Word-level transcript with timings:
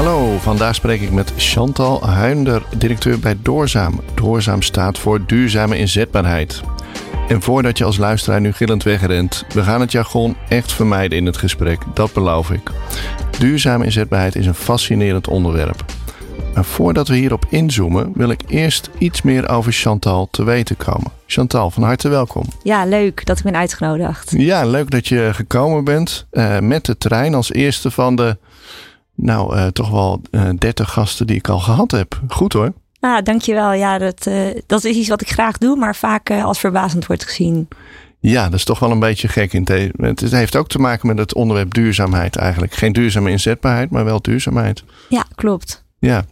Hallo, 0.00 0.38
vandaag 0.38 0.74
spreek 0.74 1.00
ik 1.00 1.10
met 1.10 1.32
Chantal 1.36 2.06
Huinder, 2.06 2.62
directeur 2.78 3.18
bij 3.18 3.36
Doorzaam. 3.42 4.00
Doorzaam 4.14 4.62
staat 4.62 4.98
voor 4.98 5.26
duurzame 5.26 5.78
inzetbaarheid. 5.78 6.60
En 7.28 7.42
voordat 7.42 7.78
je 7.78 7.84
als 7.84 7.96
luisteraar 7.96 8.40
nu 8.40 8.52
gillend 8.52 8.82
wegrent, 8.82 9.44
we 9.54 9.62
gaan 9.62 9.80
het 9.80 9.92
jargon 9.92 10.36
echt 10.48 10.72
vermijden 10.72 11.18
in 11.18 11.26
het 11.26 11.36
gesprek, 11.36 11.82
dat 11.94 12.12
beloof 12.12 12.50
ik. 12.50 12.70
Duurzame 13.38 13.84
inzetbaarheid 13.84 14.36
is 14.36 14.46
een 14.46 14.54
fascinerend 14.54 15.28
onderwerp. 15.28 15.84
Maar 16.54 16.64
voordat 16.64 17.08
we 17.08 17.16
hierop 17.16 17.44
inzoomen, 17.48 18.12
wil 18.14 18.30
ik 18.30 18.42
eerst 18.46 18.90
iets 18.98 19.22
meer 19.22 19.48
over 19.48 19.72
Chantal 19.72 20.28
te 20.30 20.44
weten 20.44 20.76
komen. 20.76 21.10
Chantal, 21.26 21.70
van 21.70 21.82
harte 21.82 22.08
welkom. 22.08 22.44
Ja, 22.62 22.84
leuk 22.84 23.26
dat 23.26 23.38
ik 23.38 23.44
ben 23.44 23.56
uitgenodigd. 23.56 24.34
Ja, 24.36 24.64
leuk 24.64 24.90
dat 24.90 25.08
je 25.08 25.30
gekomen 25.32 25.84
bent 25.84 26.26
uh, 26.32 26.58
met 26.58 26.84
de 26.84 26.98
trein 26.98 27.34
als 27.34 27.52
eerste 27.52 27.90
van 27.90 28.16
de, 28.16 28.36
nou, 29.20 29.56
uh, 29.56 29.66
toch 29.66 29.90
wel 29.90 30.20
uh, 30.30 30.48
30 30.58 30.92
gasten 30.92 31.26
die 31.26 31.36
ik 31.36 31.48
al 31.48 31.58
gehad 31.58 31.90
heb. 31.90 32.20
Goed 32.28 32.52
hoor. 32.52 32.72
Ah, 33.00 33.22
dankjewel. 33.24 33.72
Ja, 33.72 33.98
dat, 33.98 34.26
uh, 34.26 34.46
dat 34.66 34.84
is 34.84 34.96
iets 34.96 35.08
wat 35.08 35.20
ik 35.20 35.30
graag 35.30 35.58
doe, 35.58 35.76
maar 35.76 35.96
vaak 35.96 36.30
als 36.30 36.58
verwazend 36.58 37.06
wordt 37.06 37.24
gezien. 37.24 37.68
Ja, 38.20 38.44
dat 38.44 38.54
is 38.54 38.64
toch 38.64 38.78
wel 38.78 38.90
een 38.90 38.98
beetje 38.98 39.28
gek. 39.28 39.52
In 39.52 39.66
het 39.96 40.20
heeft 40.20 40.56
ook 40.56 40.68
te 40.68 40.78
maken 40.78 41.06
met 41.06 41.18
het 41.18 41.34
onderwerp 41.34 41.74
duurzaamheid 41.74 42.36
eigenlijk. 42.36 42.72
Geen 42.72 42.92
duurzame 42.92 43.30
inzetbaarheid, 43.30 43.90
maar 43.90 44.04
wel 44.04 44.22
duurzaamheid. 44.22 44.84
Ja, 45.08 45.24
klopt. 45.34 45.84
Ja. 45.98 46.24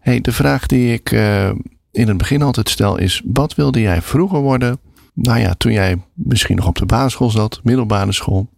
Hey, 0.00 0.20
de 0.20 0.32
vraag 0.32 0.66
die 0.66 0.92
ik 0.92 1.10
uh, 1.10 1.48
in 1.90 2.08
het 2.08 2.16
begin 2.16 2.42
altijd 2.42 2.68
stel 2.68 2.98
is: 2.98 3.22
wat 3.24 3.54
wilde 3.54 3.80
jij 3.80 4.02
vroeger 4.02 4.40
worden? 4.40 4.78
Nou 5.14 5.38
ja, 5.38 5.54
toen 5.54 5.72
jij 5.72 6.02
misschien 6.14 6.56
nog 6.56 6.66
op 6.66 6.78
de 6.78 6.86
basisschool 6.86 7.30
zat, 7.30 7.60
middelbare 7.62 8.12
school. 8.12 8.48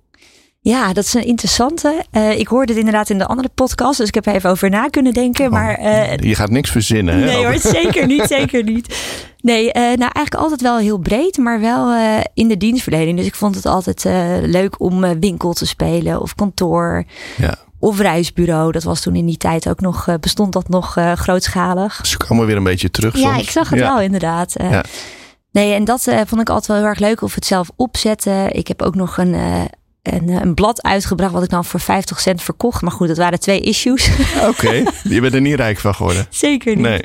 Ja, 0.65 0.93
dat 0.93 1.05
is 1.05 1.15
een 1.15 1.25
interessante. 1.25 2.05
Uh, 2.13 2.39
ik 2.39 2.47
hoorde 2.47 2.73
het 2.73 2.79
inderdaad 2.79 3.11
in 3.11 3.19
de 3.19 3.27
andere 3.27 3.49
podcast, 3.55 3.99
dus 3.99 4.09
ik 4.09 4.15
heb 4.15 4.27
er 4.27 4.35
even 4.35 4.51
over 4.51 4.71
na 4.71 4.89
kunnen 4.89 5.13
denken. 5.13 5.45
Oh, 5.45 5.51
maar, 5.51 5.81
uh, 5.81 6.17
je 6.17 6.35
gaat 6.35 6.51
niks 6.51 6.71
verzinnen, 6.71 7.19
hè? 7.19 7.25
Nee 7.25 7.45
hoor, 7.45 7.59
zeker 7.59 8.07
niet, 8.07 8.25
zeker 8.29 8.63
niet. 8.65 8.97
Nee, 9.41 9.67
uh, 9.67 9.73
nou 9.75 9.99
eigenlijk 9.99 10.35
altijd 10.35 10.61
wel 10.61 10.79
heel 10.79 10.99
breed, 10.99 11.37
maar 11.37 11.61
wel 11.61 11.95
in 12.35 12.49
de 12.49 12.57
dienstverlening. 12.57 13.17
Dus 13.17 13.27
ik 13.27 13.35
vond 13.35 13.55
het 13.55 13.67
altijd 13.67 14.05
leuk 14.43 14.81
om 14.81 15.21
winkel 15.21 15.53
te 15.53 15.67
spelen 15.67 16.21
of 16.21 16.35
kantoor. 16.35 17.05
Ja. 17.37 17.55
Of 17.79 18.01
reisbureau. 18.01 18.73
Dat 18.73 18.83
was 18.83 19.01
toen 19.01 19.17
in 19.17 19.27
die 19.27 19.37
tijd 19.37 19.69
ook 19.69 19.81
nog, 19.81 20.19
bestond 20.21 20.53
dat 20.53 20.69
nog 20.69 20.97
grootschalig. 21.15 22.07
Ze 22.07 22.17
komen 22.17 22.47
weer 22.47 22.57
een 22.57 22.63
beetje 22.63 22.91
terug 22.91 23.17
Ja, 23.17 23.33
soms. 23.33 23.43
ik 23.43 23.51
zag 23.51 23.71
het 23.71 23.79
ja. 23.79 23.95
wel 23.95 24.01
inderdaad. 24.01 24.53
Ja. 24.57 24.85
Nee, 25.53 25.75
en 25.75 25.85
dat 25.85 26.03
vond 26.03 26.41
ik 26.41 26.49
altijd 26.49 26.67
wel 26.67 26.77
heel 26.77 26.87
erg 26.87 26.99
leuk. 26.99 27.23
Of 27.23 27.35
het 27.35 27.47
zelf 27.47 27.71
opzetten. 27.77 28.53
Ik 28.55 28.69
heb 28.69 28.83
ook 28.83 28.95
nog 28.95 29.19
een 29.19 29.35
een, 30.05 30.29
een 30.29 30.55
blad 30.55 30.83
uitgebracht 30.83 31.33
wat 31.33 31.43
ik 31.43 31.51
dan 31.51 31.65
voor 31.65 31.81
50 31.81 32.21
cent 32.21 32.43
verkocht. 32.43 32.83
Maar 32.83 32.93
goed, 32.93 33.09
dat 33.09 33.17
waren 33.17 33.41
twee 33.41 33.61
issues. 33.61 34.11
Oké, 34.49 34.49
okay. 34.49 34.87
je 35.03 35.21
bent 35.21 35.35
er 35.35 35.41
niet 35.41 35.55
rijk 35.55 35.79
van 35.79 35.95
geworden. 35.95 36.27
Zeker 36.47 36.77
niet. 36.77 36.85
Nee. 36.85 37.03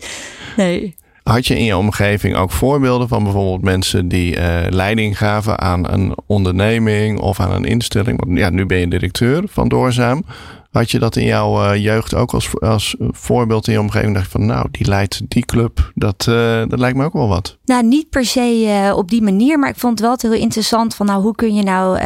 nee. 0.57 0.95
Had 1.23 1.47
je 1.47 1.57
in 1.57 1.63
je 1.63 1.77
omgeving 1.77 2.35
ook 2.35 2.51
voorbeelden 2.51 3.07
van 3.07 3.23
bijvoorbeeld 3.23 3.61
mensen 3.61 4.07
die 4.07 4.35
uh, 4.35 4.59
leiding 4.69 5.17
gaven 5.17 5.59
aan 5.59 5.91
een 5.91 6.17
onderneming 6.25 7.19
of 7.19 7.39
aan 7.39 7.51
een 7.51 7.65
instelling? 7.65 8.25
Want 8.25 8.37
ja, 8.37 8.49
nu 8.49 8.65
ben 8.65 8.77
je 8.77 8.87
directeur 8.87 9.43
van 9.47 9.67
Doorzaam. 9.67 10.23
Had 10.69 10.91
je 10.91 10.99
dat 10.99 11.15
in 11.15 11.25
jouw 11.25 11.63
uh, 11.63 11.83
jeugd 11.83 12.15
ook 12.15 12.33
als, 12.33 12.49
als 12.59 12.95
voorbeeld 12.99 13.67
in 13.67 13.73
je 13.73 13.79
omgeving? 13.79 14.13
Dacht 14.13 14.25
je 14.25 14.31
van 14.31 14.45
nou, 14.45 14.67
die 14.71 14.87
leidt 14.87 15.21
die 15.27 15.45
club. 15.45 15.91
Dat, 15.95 16.25
uh, 16.29 16.63
dat 16.67 16.79
lijkt 16.79 16.97
me 16.97 17.05
ook 17.05 17.13
wel 17.13 17.27
wat. 17.27 17.57
Nou, 17.65 17.83
niet 17.83 18.09
per 18.09 18.25
se 18.25 18.63
uh, 18.65 18.97
op 18.97 19.09
die 19.09 19.21
manier. 19.21 19.59
Maar 19.59 19.69
ik 19.69 19.79
vond 19.79 19.99
het 19.99 20.07
wel 20.07 20.31
heel 20.31 20.41
interessant 20.41 20.95
van 20.95 21.05
nou, 21.05 21.21
hoe 21.21 21.35
kun 21.35 21.55
je 21.55 21.63
nou 21.63 21.99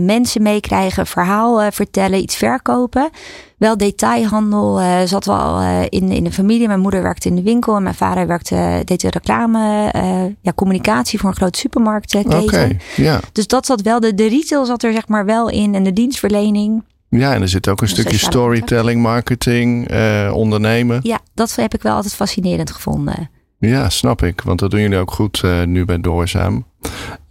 mensen 0.00 0.42
meekrijgen, 0.42 1.06
verhaal 1.06 1.70
vertellen, 1.70 2.22
iets 2.22 2.36
verkopen. 2.36 3.10
Wel 3.56 3.76
detailhandel 3.76 4.80
zat 5.06 5.24
wel 5.24 5.60
in, 5.88 6.10
in 6.10 6.24
de 6.24 6.32
familie. 6.32 6.66
Mijn 6.66 6.80
moeder 6.80 7.02
werkte 7.02 7.28
in 7.28 7.36
de 7.36 7.42
winkel 7.42 7.76
en 7.76 7.82
mijn 7.82 7.94
vader 7.94 8.26
werkte, 8.26 8.82
deed 8.84 9.00
de 9.00 9.10
reclame, 9.10 9.92
ja, 10.40 10.52
communicatie 10.54 11.18
voor 11.18 11.28
een 11.28 11.36
grote 11.36 11.58
supermarktketen. 11.58 12.32
Oké, 12.32 12.42
okay, 12.42 12.80
ja. 12.96 13.20
Dus 13.32 13.46
dat 13.46 13.66
zat 13.66 13.82
wel, 13.82 14.00
de, 14.00 14.14
de 14.14 14.28
retail 14.28 14.64
zat 14.64 14.82
er 14.82 14.92
zeg 14.92 15.08
maar 15.08 15.24
wel 15.24 15.48
in 15.48 15.74
en 15.74 15.82
de 15.82 15.92
dienstverlening. 15.92 16.82
Ja, 17.18 17.34
en 17.34 17.42
er 17.42 17.48
zit 17.48 17.68
ook 17.68 17.80
een 17.80 17.88
stukje 17.88 18.18
storytelling, 18.18 19.02
marketing, 19.02 19.92
uh, 19.92 20.32
ondernemen. 20.34 21.00
Ja, 21.02 21.20
dat 21.34 21.54
heb 21.56 21.74
ik 21.74 21.82
wel 21.82 21.94
altijd 21.94 22.14
fascinerend 22.14 22.70
gevonden. 22.70 23.30
Ja, 23.58 23.88
snap 23.88 24.22
ik. 24.22 24.40
Want 24.40 24.58
dat 24.58 24.70
doen 24.70 24.80
jullie 24.80 24.98
ook 24.98 25.10
goed 25.10 25.42
uh, 25.44 25.62
nu 25.62 25.84
bij 25.84 26.00
Doorzaam. 26.00 26.64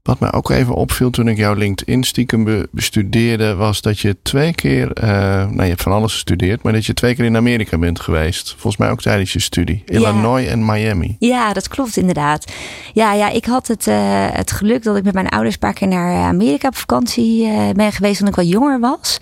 Wat 0.04 0.20
mij 0.20 0.32
ook 0.34 0.50
even 0.50 0.74
opviel 0.74 1.10
toen 1.10 1.28
ik 1.28 1.38
jouw 1.38 1.54
LinkedIn 1.54 2.04
stiekem 2.04 2.68
bestudeerde, 2.72 3.56
was 3.56 3.82
dat 3.82 4.00
je 4.00 4.18
twee 4.22 4.54
keer, 4.54 5.04
uh, 5.04 5.10
nou 5.50 5.62
je 5.62 5.70
hebt 5.70 5.82
van 5.82 5.92
alles 5.92 6.14
gestudeerd, 6.14 6.64
maar 6.64 6.74
dat 6.74 6.86
je 6.86 6.94
twee 6.94 7.16
keer 7.16 7.26
in 7.26 7.36
Amerika 7.36 7.78
bent 7.78 8.00
geweest. 8.00 8.50
Volgens 8.50 8.78
mij 8.78 8.90
ook 8.90 9.02
tijdens 9.02 9.34
je 9.34 9.40
studie. 9.40 9.84
Ja. 9.86 9.94
Illinois 9.94 10.48
en 10.48 10.66
Miami. 10.66 11.16
Ja, 11.20 11.54
dat 11.54 11.68
klopt 11.68 11.98
inderdaad. 11.98 12.52
Ja, 12.94 13.14
ja 13.14 13.30
ik 13.30 13.46
had 13.46 13.68
het, 13.68 13.88
uh, 13.88 13.96
het 14.32 14.52
geluk 14.52 14.84
dat 14.84 14.98
ik 14.98 15.04
met 15.04 15.14
mijn 15.14 15.30
ouders 15.30 15.54
een 15.54 15.60
paar 15.60 15.74
keer 15.74 15.88
naar 15.88 16.24
Amerika 16.24 16.68
op 16.68 16.76
vakantie 16.76 17.46
uh, 17.46 17.70
ben 17.70 17.92
geweest 17.92 18.20
toen 18.20 18.28
ik 18.28 18.36
wat 18.36 18.50
jonger 18.50 18.80
was. 18.80 19.18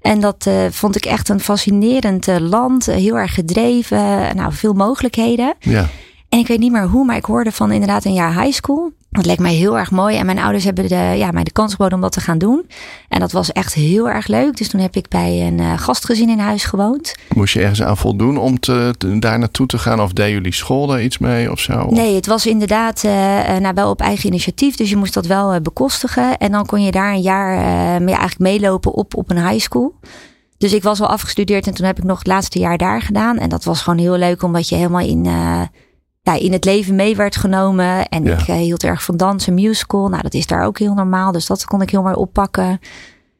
En 0.00 0.20
dat 0.20 0.46
uh, 0.48 0.54
vond 0.70 0.96
ik 0.96 1.04
echt 1.04 1.28
een 1.28 1.40
fascinerend 1.40 2.28
uh, 2.28 2.36
land. 2.38 2.88
Uh, 2.88 2.94
heel 2.94 3.18
erg 3.18 3.34
gedreven. 3.34 4.36
Nou, 4.36 4.52
veel 4.52 4.72
mogelijkheden. 4.72 5.54
Ja. 5.60 5.88
En 6.28 6.38
ik 6.38 6.46
weet 6.46 6.58
niet 6.58 6.72
meer 6.72 6.86
hoe, 6.86 7.04
maar 7.04 7.16
ik 7.16 7.24
hoorde 7.24 7.52
van 7.52 7.72
inderdaad 7.72 8.04
een 8.04 8.12
jaar 8.12 8.42
high 8.42 8.54
school. 8.54 8.92
Dat 9.10 9.26
leek 9.26 9.38
mij 9.38 9.54
heel 9.54 9.78
erg 9.78 9.90
mooi. 9.90 10.16
En 10.16 10.26
mijn 10.26 10.38
ouders 10.38 10.64
hebben 10.64 10.88
de, 10.88 10.94
ja, 10.94 11.30
mij 11.30 11.44
de 11.44 11.52
kans 11.52 11.70
geboden 11.70 11.94
om 11.94 12.00
dat 12.00 12.12
te 12.12 12.20
gaan 12.20 12.38
doen. 12.38 12.66
En 13.08 13.20
dat 13.20 13.32
was 13.32 13.52
echt 13.52 13.74
heel 13.74 14.08
erg 14.08 14.26
leuk. 14.26 14.56
Dus 14.56 14.68
toen 14.68 14.80
heb 14.80 14.96
ik 14.96 15.08
bij 15.08 15.46
een 15.46 15.78
gastgezin 15.78 16.28
in 16.28 16.38
huis 16.38 16.64
gewoond. 16.64 17.14
Moest 17.34 17.54
je 17.54 17.60
ergens 17.60 17.82
aan 17.82 17.96
voldoen 17.96 18.38
om 18.38 18.60
te, 18.60 18.94
te, 18.98 19.18
daar 19.18 19.38
naartoe 19.38 19.66
te 19.66 19.78
gaan? 19.78 20.00
Of 20.00 20.12
deed 20.12 20.30
jullie 20.30 20.52
school 20.52 20.86
daar 20.86 21.02
iets 21.02 21.18
mee 21.18 21.50
of 21.50 21.60
zo? 21.60 21.86
Nee, 21.90 22.14
het 22.14 22.26
was 22.26 22.46
inderdaad 22.46 23.02
nou, 23.60 23.74
wel 23.74 23.90
op 23.90 24.00
eigen 24.00 24.26
initiatief. 24.26 24.76
Dus 24.76 24.90
je 24.90 24.96
moest 24.96 25.14
dat 25.14 25.26
wel 25.26 25.60
bekostigen. 25.60 26.36
En 26.38 26.52
dan 26.52 26.66
kon 26.66 26.82
je 26.82 26.90
daar 26.90 27.12
een 27.12 27.20
jaar 27.20 27.56
mee, 28.02 28.14
eigenlijk 28.14 28.50
meelopen 28.50 28.92
op, 28.92 29.16
op 29.16 29.30
een 29.30 29.48
high 29.48 29.64
school. 29.64 29.94
Dus 30.58 30.72
ik 30.72 30.82
was 30.82 31.00
al 31.00 31.08
afgestudeerd 31.08 31.66
en 31.66 31.74
toen 31.74 31.86
heb 31.86 31.98
ik 31.98 32.04
nog 32.04 32.18
het 32.18 32.26
laatste 32.26 32.58
jaar 32.58 32.78
daar 32.78 33.02
gedaan. 33.02 33.38
En 33.38 33.48
dat 33.48 33.64
was 33.64 33.82
gewoon 33.82 33.98
heel 33.98 34.16
leuk, 34.16 34.42
omdat 34.42 34.68
je 34.68 34.74
helemaal 34.74 35.06
in, 35.06 35.26
ja, 36.34 36.40
in 36.44 36.52
het 36.52 36.64
leven 36.64 36.94
mee 36.94 37.16
werd 37.16 37.36
genomen. 37.36 38.08
En 38.08 38.24
Ja. 38.24 38.38
ik 38.38 38.48
uh, 38.48 38.56
hield 38.56 38.84
erg 38.84 39.02
van 39.02 39.16
dansen, 39.16 39.54
musical. 39.54 40.08
Nou, 40.08 40.22
dat 40.22 40.34
is 40.34 40.46
daar 40.46 40.64
ook 40.64 40.78
heel 40.78 40.94
normaal. 40.94 41.32
Dus 41.32 41.46
dat 41.46 41.64
kon 41.64 41.82
ik 41.82 41.90
heel 41.90 42.02
mooi 42.02 42.14
oppakken. 42.14 42.80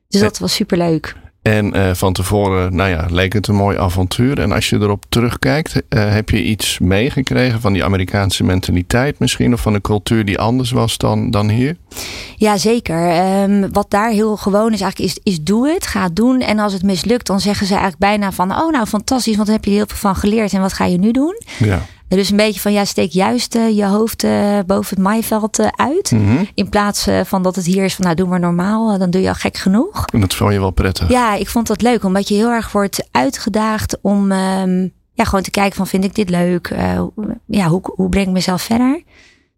Dus 0.08 0.20
dat 0.20 0.38
was 0.38 0.54
super 0.54 0.78
leuk. 0.78 1.14
En 1.42 1.76
uh, 1.76 1.94
van 1.94 2.12
tevoren, 2.12 2.74
nou 2.74 2.90
ja, 2.90 3.06
leek 3.10 3.32
het 3.32 3.46
een 3.48 3.54
mooi 3.54 3.78
avontuur. 3.78 4.40
En 4.40 4.52
als 4.52 4.68
je 4.68 4.76
erop 4.76 5.04
terugkijkt, 5.08 5.74
uh, 5.74 5.80
heb 6.12 6.30
je 6.30 6.42
iets 6.44 6.78
meegekregen 6.78 7.60
van 7.60 7.72
die 7.72 7.84
Amerikaanse 7.84 8.44
mentaliteit 8.44 9.18
misschien? 9.18 9.52
Of 9.52 9.60
van 9.60 9.74
een 9.74 9.80
cultuur 9.80 10.24
die 10.24 10.38
anders 10.38 10.70
was 10.70 10.96
dan, 10.96 11.30
dan 11.30 11.48
hier? 11.48 11.76
Ja, 12.36 12.56
zeker. 12.56 13.26
Um, 13.42 13.72
wat 13.72 13.90
daar 13.90 14.10
heel 14.10 14.36
gewoon 14.36 14.72
is 14.72 14.80
eigenlijk, 14.80 15.12
is, 15.12 15.20
is 15.22 15.42
doe 15.42 15.68
het, 15.68 15.86
ga 15.86 16.02
het 16.02 16.16
doen. 16.16 16.40
En 16.40 16.58
als 16.58 16.72
het 16.72 16.82
mislukt, 16.82 17.26
dan 17.26 17.40
zeggen 17.40 17.66
ze 17.66 17.72
eigenlijk 17.72 18.02
bijna 18.02 18.32
van, 18.32 18.52
oh 18.52 18.72
nou 18.72 18.86
fantastisch, 18.86 19.34
want 19.34 19.46
daar 19.46 19.56
heb 19.56 19.64
je 19.64 19.70
heel 19.70 19.86
veel 19.86 19.96
van 19.96 20.16
geleerd. 20.16 20.52
En 20.52 20.60
wat 20.60 20.72
ga 20.72 20.84
je 20.84 20.98
nu 20.98 21.10
doen? 21.10 21.42
Ja. 21.58 21.82
Dus 22.08 22.30
een 22.30 22.36
beetje 22.36 22.60
van 22.60 22.72
ja, 22.72 22.84
steek 22.84 23.10
juist 23.10 23.54
uh, 23.54 23.76
je 23.76 23.84
hoofd 23.84 24.24
uh, 24.24 24.58
boven 24.66 24.94
het 24.96 25.04
maaiveld 25.04 25.60
uh, 25.60 25.66
uit. 25.74 26.10
Mm 26.10 26.26
-hmm. 26.26 26.48
In 26.54 26.68
plaats 26.68 27.08
van 27.24 27.42
dat 27.42 27.56
het 27.56 27.64
hier 27.64 27.84
is 27.84 27.94
van 27.94 28.04
nou 28.04 28.16
doe 28.16 28.28
maar 28.28 28.40
normaal, 28.40 28.98
dan 28.98 29.10
doe 29.10 29.22
je 29.22 29.28
al 29.28 29.34
gek 29.34 29.56
genoeg. 29.56 30.04
En 30.12 30.20
dat 30.20 30.34
vond 30.34 30.52
je 30.52 30.60
wel 30.60 30.70
prettig. 30.70 31.08
Ja, 31.08 31.34
ik 31.34 31.48
vond 31.48 31.66
dat 31.66 31.82
leuk, 31.82 32.04
omdat 32.04 32.28
je 32.28 32.34
heel 32.34 32.50
erg 32.50 32.72
wordt 32.72 33.08
uitgedaagd 33.10 33.98
om 34.00 34.32
um, 34.32 34.92
ja, 35.12 35.24
gewoon 35.24 35.42
te 35.42 35.50
kijken 35.50 35.76
van 35.76 35.86
vind 35.86 36.04
ik 36.04 36.14
dit 36.14 36.30
leuk? 36.30 36.74
ja, 37.46 37.68
hoe, 37.68 37.80
hoe 37.82 38.08
breng 38.08 38.26
ik 38.26 38.32
mezelf 38.32 38.62
verder? 38.62 39.02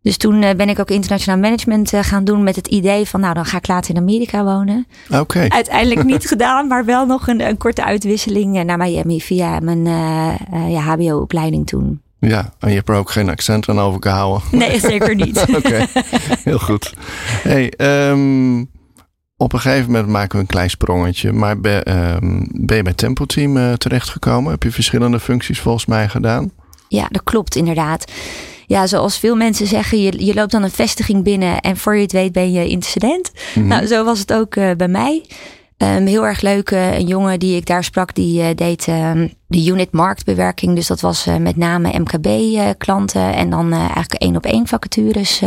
Dus 0.02 0.16
toen 0.16 0.40
ben 0.40 0.68
ik 0.68 0.78
ook 0.78 0.90
internationaal 0.90 1.40
management 1.40 1.92
gaan 2.00 2.24
doen 2.24 2.42
met 2.42 2.56
het 2.56 2.66
idee 2.66 3.06
van 3.06 3.20
nou 3.20 3.34
dan 3.34 3.44
ga 3.44 3.56
ik 3.56 3.68
later 3.68 3.94
in 3.94 4.00
Amerika 4.00 4.44
wonen. 4.44 4.86
Oké. 5.08 5.20
Okay. 5.20 5.48
Uiteindelijk 5.60 6.04
niet 6.04 6.26
gedaan, 6.32 6.66
maar 6.66 6.84
wel 6.84 7.06
nog 7.06 7.28
een, 7.28 7.48
een 7.48 7.56
korte 7.56 7.84
uitwisseling 7.84 8.64
naar 8.64 8.78
Miami 8.78 9.20
via 9.20 9.60
mijn 9.60 9.84
ja, 10.68 10.80
HBO-opleiding 10.80 11.66
toen. 11.66 12.00
Ja, 12.20 12.52
en 12.58 12.68
je 12.68 12.74
hebt 12.74 12.88
er 12.88 12.94
ook 12.94 13.10
geen 13.10 13.28
accent 13.28 13.68
aan 13.68 13.80
overgehouden. 13.80 14.42
Nee, 14.50 14.80
zeker 14.80 15.14
niet. 15.14 15.40
Oké, 15.48 15.56
okay. 15.56 15.86
heel 16.44 16.58
goed. 16.58 16.94
Hey, 17.42 17.72
um, 18.10 18.70
Op 19.36 19.52
een 19.52 19.60
gegeven 19.60 19.90
moment 19.90 20.08
maken 20.08 20.34
we 20.34 20.38
een 20.38 20.46
klein 20.46 20.70
sprongetje. 20.70 21.32
Maar 21.32 21.60
ben, 21.60 21.84
ehm, 21.84 22.42
ben 22.50 22.76
je 22.76 22.82
bij 22.82 22.92
Tempo 22.94 23.24
Team 23.24 23.56
uh, 23.56 23.72
terechtgekomen? 23.72 24.50
Heb 24.50 24.62
je 24.62 24.70
verschillende 24.70 25.20
functies 25.20 25.60
volgens 25.60 25.86
mij 25.86 26.08
gedaan? 26.08 26.50
Ja, 26.88 27.06
dat 27.10 27.22
klopt 27.24 27.56
inderdaad. 27.56 28.12
Ja, 28.66 28.86
zoals 28.86 29.18
veel 29.18 29.36
mensen 29.36 29.66
zeggen, 29.66 30.00
je, 30.02 30.24
je 30.24 30.34
loopt 30.34 30.52
dan 30.52 30.62
een 30.62 30.70
vestiging 30.70 31.24
binnen 31.24 31.60
en 31.60 31.76
voor 31.76 31.96
je 31.96 32.02
het 32.02 32.12
weet 32.12 32.32
ben 32.32 32.52
je 32.52 32.68
incident. 32.68 33.30
Mm 33.54 33.66
Nou, 33.66 33.86
zo 33.86 34.04
was 34.04 34.18
het 34.18 34.32
ook 34.32 34.56
uh, 34.56 34.70
bij 34.76 34.88
mij. 34.88 35.24
Um, 35.82 36.06
heel 36.06 36.26
erg 36.26 36.40
leuk. 36.40 36.70
Uh, 36.70 36.98
een 36.98 37.06
jongen 37.06 37.38
die 37.38 37.56
ik 37.56 37.66
daar 37.66 37.84
sprak, 37.84 38.14
die 38.14 38.40
uh, 38.42 38.46
deed 38.54 38.86
uh, 38.86 39.12
de 39.46 39.64
unit 39.66 39.92
marktbewerking. 39.92 40.74
Dus 40.74 40.86
dat 40.86 41.00
was 41.00 41.26
met 41.38 41.56
name 41.56 41.98
MKB-klanten 41.98 43.34
en 43.34 43.50
dan 43.50 43.72
eigenlijk 43.72 44.14
één 44.14 44.36
op 44.36 44.44
één 44.44 44.66
vacatures, 44.66 45.38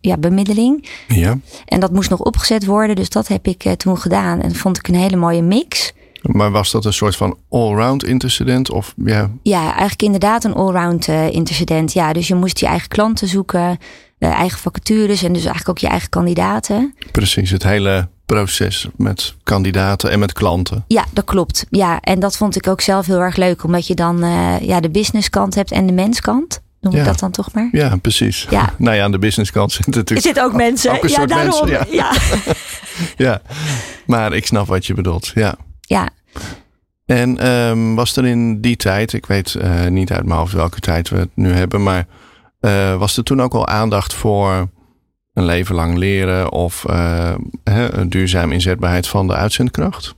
ja, 0.00 0.16
bemiddeling. 0.18 0.88
Ja. 1.08 1.38
En 1.64 1.80
dat 1.80 1.92
moest 1.92 2.10
nog 2.10 2.20
opgezet 2.20 2.66
worden, 2.66 2.96
dus 2.96 3.08
dat 3.08 3.28
heb 3.28 3.46
ik 3.46 3.74
toen 3.76 3.98
gedaan. 3.98 4.40
En 4.40 4.54
vond 4.54 4.78
ik 4.78 4.88
een 4.88 4.94
hele 4.94 5.16
mooie 5.16 5.42
mix. 5.42 5.92
Maar 6.22 6.50
was 6.50 6.70
dat 6.70 6.84
een 6.84 6.92
soort 6.92 7.16
van 7.16 7.38
allround 7.48 8.04
intercedent? 8.04 8.70
Of, 8.70 8.94
ja? 9.04 9.30
ja, 9.42 9.64
eigenlijk 9.64 10.02
inderdaad 10.02 10.44
een 10.44 10.54
allround 10.54 11.08
intercedent. 11.08 11.92
Ja, 11.92 12.12
dus 12.12 12.28
je 12.28 12.34
moest 12.34 12.58
je 12.58 12.66
eigen 12.66 12.88
klanten 12.88 13.28
zoeken, 13.28 13.78
eigen 14.18 14.58
vacatures 14.58 15.22
en 15.22 15.32
dus 15.32 15.44
eigenlijk 15.44 15.68
ook 15.68 15.78
je 15.78 15.88
eigen 15.88 16.08
kandidaten. 16.08 16.94
Precies, 17.12 17.50
het 17.50 17.62
hele 17.62 18.08
proces 18.34 18.88
met 18.96 19.34
kandidaten 19.42 20.10
en 20.10 20.18
met 20.18 20.32
klanten. 20.32 20.84
Ja, 20.86 21.04
dat 21.12 21.24
klopt. 21.24 21.66
Ja, 21.70 22.00
en 22.00 22.20
dat 22.20 22.36
vond 22.36 22.56
ik 22.56 22.68
ook 22.68 22.80
zelf 22.80 23.06
heel 23.06 23.20
erg 23.20 23.36
leuk, 23.36 23.64
omdat 23.64 23.86
je 23.86 23.94
dan 23.94 24.24
uh, 24.24 24.60
ja, 24.60 24.80
de 24.80 24.90
businesskant 24.90 25.54
hebt 25.54 25.70
en 25.70 25.86
de 25.86 25.92
menskant. 25.92 26.60
Noem 26.80 26.94
ik 26.94 27.04
dat 27.04 27.18
dan 27.18 27.30
toch 27.30 27.52
maar? 27.52 27.68
Ja, 27.72 27.96
precies. 27.96 28.46
Ja. 28.50 28.74
nou 28.78 28.96
ja, 28.96 29.04
aan 29.04 29.10
de 29.10 29.18
businesskant 29.18 29.72
zit 29.72 29.86
natuurlijk. 29.86 30.16
Er 30.16 30.22
zitten 30.22 30.44
ook 30.44 30.52
mensen. 30.52 30.92
Ook 30.92 31.02
een 31.02 31.08
ja, 31.08 31.14
soort 31.14 31.28
daarom. 31.28 31.68
mensen. 31.68 31.94
Ja. 31.94 32.12
Ja. 32.12 32.12
ja, 33.26 33.42
maar 34.06 34.32
ik 34.32 34.46
snap 34.46 34.66
wat 34.66 34.86
je 34.86 34.94
bedoelt. 34.94 35.32
Ja. 35.34 35.54
ja. 35.80 36.08
En 37.06 37.48
um, 37.48 37.94
was 37.94 38.16
er 38.16 38.26
in 38.26 38.60
die 38.60 38.76
tijd, 38.76 39.12
ik 39.12 39.26
weet 39.26 39.54
uh, 39.54 39.86
niet 39.86 40.12
uit 40.12 40.24
mijn 40.24 40.38
hoofd 40.38 40.52
welke 40.52 40.80
tijd 40.80 41.08
we 41.08 41.16
het 41.16 41.30
nu 41.34 41.52
hebben, 41.52 41.82
maar 41.82 42.06
uh, 42.60 42.96
was 42.96 43.16
er 43.16 43.24
toen 43.24 43.42
ook 43.42 43.54
al 43.54 43.66
aandacht 43.66 44.14
voor 44.14 44.68
een 45.40 45.46
leven 45.46 45.74
lang 45.74 45.96
leren 45.96 46.52
of 46.52 46.84
uh, 46.90 47.30
een 47.64 48.10
duurzame 48.10 48.52
inzetbaarheid 48.54 49.06
van 49.08 49.26
de 49.26 49.34
uitzendkracht? 49.34 50.14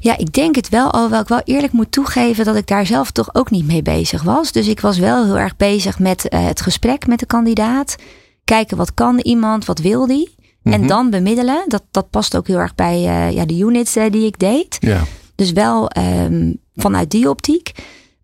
Ja, 0.00 0.16
ik 0.18 0.32
denk 0.32 0.54
het 0.54 0.68
wel, 0.68 0.90
alhoewel 0.90 1.20
ik 1.20 1.28
wel 1.28 1.40
eerlijk 1.44 1.72
moet 1.72 1.92
toegeven 1.92 2.44
dat 2.44 2.56
ik 2.56 2.66
daar 2.66 2.86
zelf 2.86 3.10
toch 3.10 3.34
ook 3.34 3.50
niet 3.50 3.66
mee 3.66 3.82
bezig 3.82 4.22
was. 4.22 4.52
Dus 4.52 4.68
ik 4.68 4.80
was 4.80 4.98
wel 4.98 5.24
heel 5.24 5.38
erg 5.38 5.56
bezig 5.56 5.98
met 5.98 6.26
uh, 6.30 6.46
het 6.46 6.60
gesprek 6.60 7.06
met 7.06 7.18
de 7.18 7.26
kandidaat. 7.26 7.96
Kijken 8.44 8.76
wat 8.76 8.94
kan 8.94 9.18
iemand, 9.18 9.64
wat 9.64 9.78
wil 9.78 10.06
die. 10.06 10.34
En 10.62 10.78
Mhm. 10.80 10.88
dan 10.88 11.10
bemiddelen. 11.10 11.64
Dat, 11.66 11.82
dat 11.90 12.10
past 12.10 12.36
ook 12.36 12.46
heel 12.46 12.58
erg 12.58 12.74
bij 12.74 12.96
uh, 12.96 13.30
ja, 13.30 13.44
de 13.44 13.58
units 13.58 13.92
die 13.92 14.26
ik 14.26 14.38
deed. 14.38 14.76
Ja, 14.80 15.00
Dus 15.34 15.52
wel 15.52 15.90
um, 15.98 16.58
vanuit 16.76 17.10
die 17.10 17.28
optiek. 17.28 17.72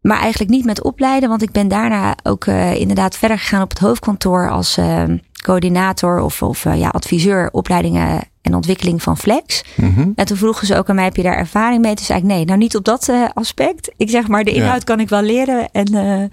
Maar 0.01 0.19
eigenlijk 0.21 0.51
niet 0.51 0.65
met 0.65 0.83
opleiden, 0.83 1.29
want 1.29 1.43
ik 1.43 1.51
ben 1.53 1.69
daarna 1.69 2.15
ook 2.23 2.47
uh, 2.47 2.75
inderdaad 2.75 3.17
verder 3.17 3.39
gegaan 3.39 3.63
op 3.63 3.71
het 3.71 3.79
hoofdkantoor 3.79 4.51
als 4.51 4.79
uh, 4.79 5.03
coördinator 5.47 6.21
of, 6.21 6.43
of 6.43 6.65
uh, 6.65 6.79
ja, 6.79 6.89
adviseur 6.89 7.49
opleidingen 7.53 8.21
en 8.43 8.55
ontwikkeling 8.55 9.03
van 9.03 9.19
Flex. 9.19 9.65
Mhm. 9.75 10.11
En 10.15 10.27
toen 10.27 10.37
vroegen 10.37 10.67
ze 10.67 10.77
ook 10.77 10.89
aan 10.89 10.95
mij, 10.95 11.05
heb 11.05 11.17
je 11.17 11.23
daar 11.23 11.37
ervaring 11.37 11.83
mee? 11.83 11.95
Toen 11.95 12.05
zei 12.05 12.19
ik, 12.19 12.25
nee, 12.25 12.45
nou 12.45 12.59
niet 12.59 12.77
op 12.77 12.85
dat 12.85 13.09
uh, 13.09 13.29
aspect. 13.35 13.93
Ik 13.97 14.11
zeg 14.11 14.29
maar, 14.29 14.45
de 14.45 14.51
inhoud 14.53 14.79
ja. 14.79 14.85
kan 14.85 15.01
ik 15.01 15.09
wel 15.09 15.23
leren. 15.23 15.71
En, 15.73 15.95
uh, 15.95 16.25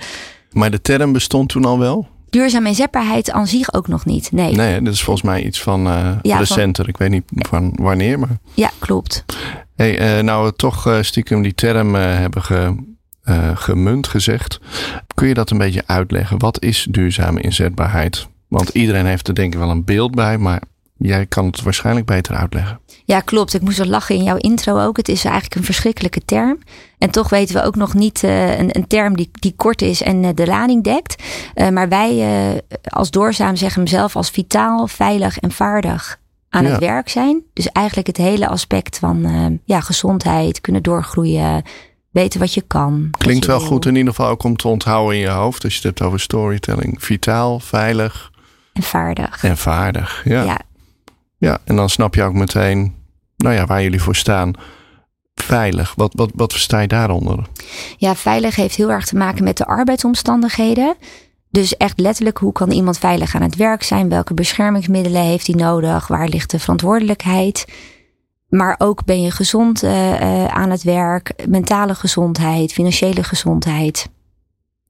maar 0.52 0.72
de 0.72 0.82
term 0.82 1.12
bestond 1.12 1.50
toen 1.50 1.66
al 1.66 1.80
wel? 1.80 2.08
Duurzame 2.30 2.68
inzetbaarheid 2.68 3.32
aan 3.32 3.48
zich 3.48 3.74
ook 3.74 3.88
nog 3.88 4.06
niet, 4.06 4.32
nee. 4.32 4.56
Nee, 4.56 4.82
dat 4.82 4.94
is 4.94 5.04
volgens 5.04 5.26
mij 5.26 5.44
iets 5.44 5.62
van 5.62 5.88
uh, 5.88 6.10
ja, 6.22 6.38
recenter. 6.38 6.84
Van, 6.84 6.94
ik 6.94 7.00
weet 7.00 7.10
niet 7.10 7.24
van 7.50 7.74
wanneer, 7.76 8.20
maar... 8.20 8.38
Ja, 8.54 8.70
klopt. 8.80 9.26
Hey, 9.76 10.22
nou 10.22 10.46
we 10.46 10.56
toch 10.56 11.00
stiekem 11.02 11.42
die 11.42 11.56
term 11.56 11.94
hebben 11.94 12.44
ge, 12.44 12.76
gemunt 13.54 14.08
gezegd. 14.08 14.60
Kun 15.14 15.28
je 15.28 15.34
dat 15.34 15.50
een 15.50 15.58
beetje 15.58 15.84
uitleggen? 15.86 16.40
Wat 16.40 16.62
is 16.62 16.88
duurzame 16.90 17.42
inzetbaarheid? 17.42 18.28
Want 18.54 18.70
iedereen 18.70 19.06
heeft 19.06 19.28
er 19.28 19.36
denk 19.36 19.54
ik 19.54 19.60
wel 19.60 19.70
een 19.70 19.84
beeld 19.84 20.16
bij, 20.16 20.38
maar 20.38 20.62
jij 20.98 21.26
kan 21.26 21.46
het 21.46 21.62
waarschijnlijk 21.62 22.06
beter 22.06 22.36
uitleggen. 22.36 22.80
Ja, 23.06 23.20
klopt. 23.20 23.54
Ik 23.54 23.62
moest 23.62 23.80
er 23.80 23.88
lachen 23.88 24.16
in 24.16 24.24
jouw 24.24 24.38
intro 24.38 24.80
ook. 24.86 24.98
Het 24.98 25.10
is 25.10 25.24
eigenlijk 25.24 25.56
een 25.56 25.64
verschrikkelijke 25.64 26.26
term. 26.26 26.60
En 26.98 27.10
toch 27.10 27.30
weten 27.30 27.56
we 27.56 27.64
ook 27.64 27.76
nog 27.76 27.94
niet 27.94 28.24
uh, 28.24 28.60
een, 28.60 28.76
een, 28.76 28.88
term 28.88 29.16
die, 29.16 29.30
die 29.32 29.54
kort 29.56 29.82
is 29.82 30.02
en 30.02 30.24
uh, 30.24 30.30
de 30.36 30.48
lading 30.48 30.84
dekt. 30.84 31.24
Uh, 31.56 31.70
maar 31.70 31.90
wij 31.90 32.62
als 32.84 33.12
Doorzaam 33.12 33.56
zeggen 33.56 33.82
hem 33.82 33.92
zelf 33.92 34.16
als 34.16 34.30
vitaal, 34.30 34.88
veilig 34.88 35.40
en 35.40 35.52
vaardig 35.52 36.20
aan 36.50 36.64
ja. 36.64 36.70
het 36.70 36.80
werk 36.80 37.10
zijn. 37.10 37.42
Dus 37.54 37.68
eigenlijk 37.68 38.08
het 38.08 38.18
hele 38.18 38.48
aspect 38.48 39.00
van 39.00 39.60
ja, 39.66 39.80
gezondheid, 39.80 40.62
kunnen 40.62 40.84
doorgroeien, 40.84 41.64
weten 42.12 42.40
wat 42.40 42.54
je 42.54 42.62
kan. 42.62 43.08
Klinkt 43.18 43.44
je 43.44 43.50
wel 43.50 43.60
wil. 43.60 43.68
goed 43.68 43.86
in 43.86 43.96
ieder 43.96 44.14
geval 44.14 44.30
ook 44.30 44.44
om 44.44 44.56
te 44.56 44.68
onthouden 44.68 45.16
in 45.16 45.22
je 45.22 45.30
hoofd. 45.30 45.64
Als 45.64 45.74
je 45.74 45.80
het 45.80 45.88
hebt 45.88 46.02
over 46.02 46.20
storytelling. 46.20 46.96
Vitaal, 47.00 47.60
veilig. 47.60 48.32
En 48.74 48.84
vaardig. 48.84 49.44
En 49.44 49.58
vaardig, 49.58 50.22
ja. 50.26 50.44
ja. 50.44 50.62
Ja, 51.38 51.60
en 51.64 51.76
dan 51.76 51.90
snap 51.90 52.16
je 52.16 52.24
ook 52.24 52.34
meteen, 52.34 52.96
nou 53.38 53.56
ja, 53.56 53.66
waar 53.66 53.84
jullie 53.84 54.02
voor 54.02 54.16
staan. 54.16 54.54
Veilig, 55.36 55.94
wat, 55.96 56.14
wat, 56.16 56.32
wat 56.36 56.52
versta 56.52 56.80
je 56.80 56.88
daaronder? 56.88 57.48
Ja, 57.98 58.16
veilig 58.16 58.56
heeft 58.56 58.76
heel 58.76 58.92
erg 58.92 59.06
te 59.06 59.16
maken 59.16 59.44
met 59.44 59.58
de 59.58 59.66
arbeidsomstandigheden. 59.66 60.96
Dus 61.50 61.78
echt 61.78 62.00
letterlijk, 62.00 62.38
hoe 62.38 62.52
kan 62.52 62.72
iemand 62.72 62.98
veilig 62.98 63.36
aan 63.36 63.42
het 63.42 63.56
werk 63.56 63.84
zijn? 63.84 64.10
Welke 64.10 64.34
beschermingsmiddelen 64.34 65.22
heeft 65.22 65.48
hij 65.48 65.56
nodig? 65.56 66.08
Waar 66.08 66.28
ligt 66.28 66.52
de 66.52 66.60
verantwoordelijkheid? 66.60 67.66
Maar 68.50 68.76
ook 68.78 69.06
ben 69.06 69.22
je 69.22 69.32
gezond 69.32 69.84
uh, 69.84 69.92
uh, 69.92 70.46
aan 70.46 70.70
het 70.70 70.84
werk, 70.84 71.34
mentale 71.48 71.96
gezondheid, 71.96 72.74
financiële 72.74 73.24
gezondheid. 73.24 74.10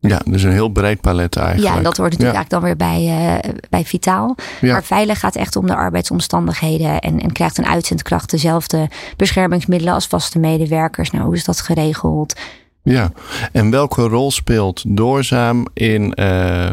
Ja, 0.08 0.22
dus 0.26 0.44
een 0.44 0.52
heel 0.52 0.70
breed 0.70 1.02
palet 1.02 1.36
eigenlijk. 1.36 1.68
Ja, 1.72 1.78
en 1.78 1.84
dat 1.84 1.98
hoort 1.98 2.12
natuurlijk 2.12 2.38
ja. 2.38 2.60
eigenlijk 2.62 2.78
dan 2.78 2.90
weer 2.94 3.08
bij, 3.08 3.44
uh, 3.46 3.54
bij 3.70 3.86
Vitaal. 3.86 4.36
Ja. 4.62 4.72
Maar 4.72 4.84
veilig 4.84 5.20
gaat 5.20 5.36
echt 5.36 5.56
om 5.56 5.68
de 5.68 5.76
arbeidsomstandigheden. 5.76 7.00
En, 7.00 7.20
en 7.20 7.32
krijgt 7.32 7.58
een 7.58 7.66
uitzendkracht 7.66 8.30
dezelfde 8.30 8.90
beschermingsmiddelen 9.18 9.94
als 9.94 10.08
vaste 10.08 10.40
medewerkers. 10.40 11.12
Nou, 11.12 11.26
hoe 11.26 11.36
is 11.36 11.46
dat 11.46 11.62
geregeld? 11.62 12.40
Ja, 12.84 13.12
en 13.52 13.70
welke 13.70 14.02
rol 14.02 14.32
speelt 14.32 14.84
Doorzaam 14.88 15.68
in, 15.74 16.04
uh, 16.16 16.70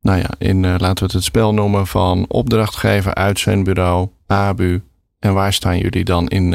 nou 0.00 0.18
ja, 0.18 0.30
in 0.38 0.62
uh, 0.62 0.74
laten 0.78 0.98
we 0.98 1.04
het 1.04 1.12
het 1.12 1.24
spel 1.24 1.54
noemen 1.54 1.86
van 1.86 2.24
opdrachtgever, 2.28 3.14
uitzendbureau, 3.14 4.08
ABU. 4.26 4.82
En 5.18 5.34
waar 5.34 5.52
staan 5.52 5.78
jullie 5.78 6.04
dan 6.04 6.28
in, 6.28 6.54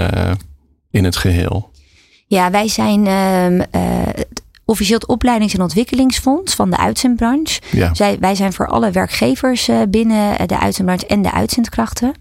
in 0.92 1.04
het 1.04 1.16
geheel? 1.16 1.72
Ja, 2.28 2.52
wij 2.52 2.68
zijn 2.68 3.08
officieel 4.66 4.98
het 4.98 5.08
opleidings- 5.08 5.54
en 5.54 5.62
ontwikkelingsfonds 5.62 6.56
van 6.56 6.70
de 6.70 6.78
uitzendbranche. 6.78 7.62
Ja. 7.72 7.94
Zij, 7.94 8.18
wij 8.20 8.36
zijn 8.36 8.54
voor 8.54 8.68
alle 8.68 8.92
werkgevers 8.92 9.70
uh, 9.70 9.82
binnen 9.90 10.48
de 10.48 10.60
uitzendbranche 10.60 11.08
en 11.08 11.22
de 11.22 11.32
uitzendkrachten. 11.32 12.14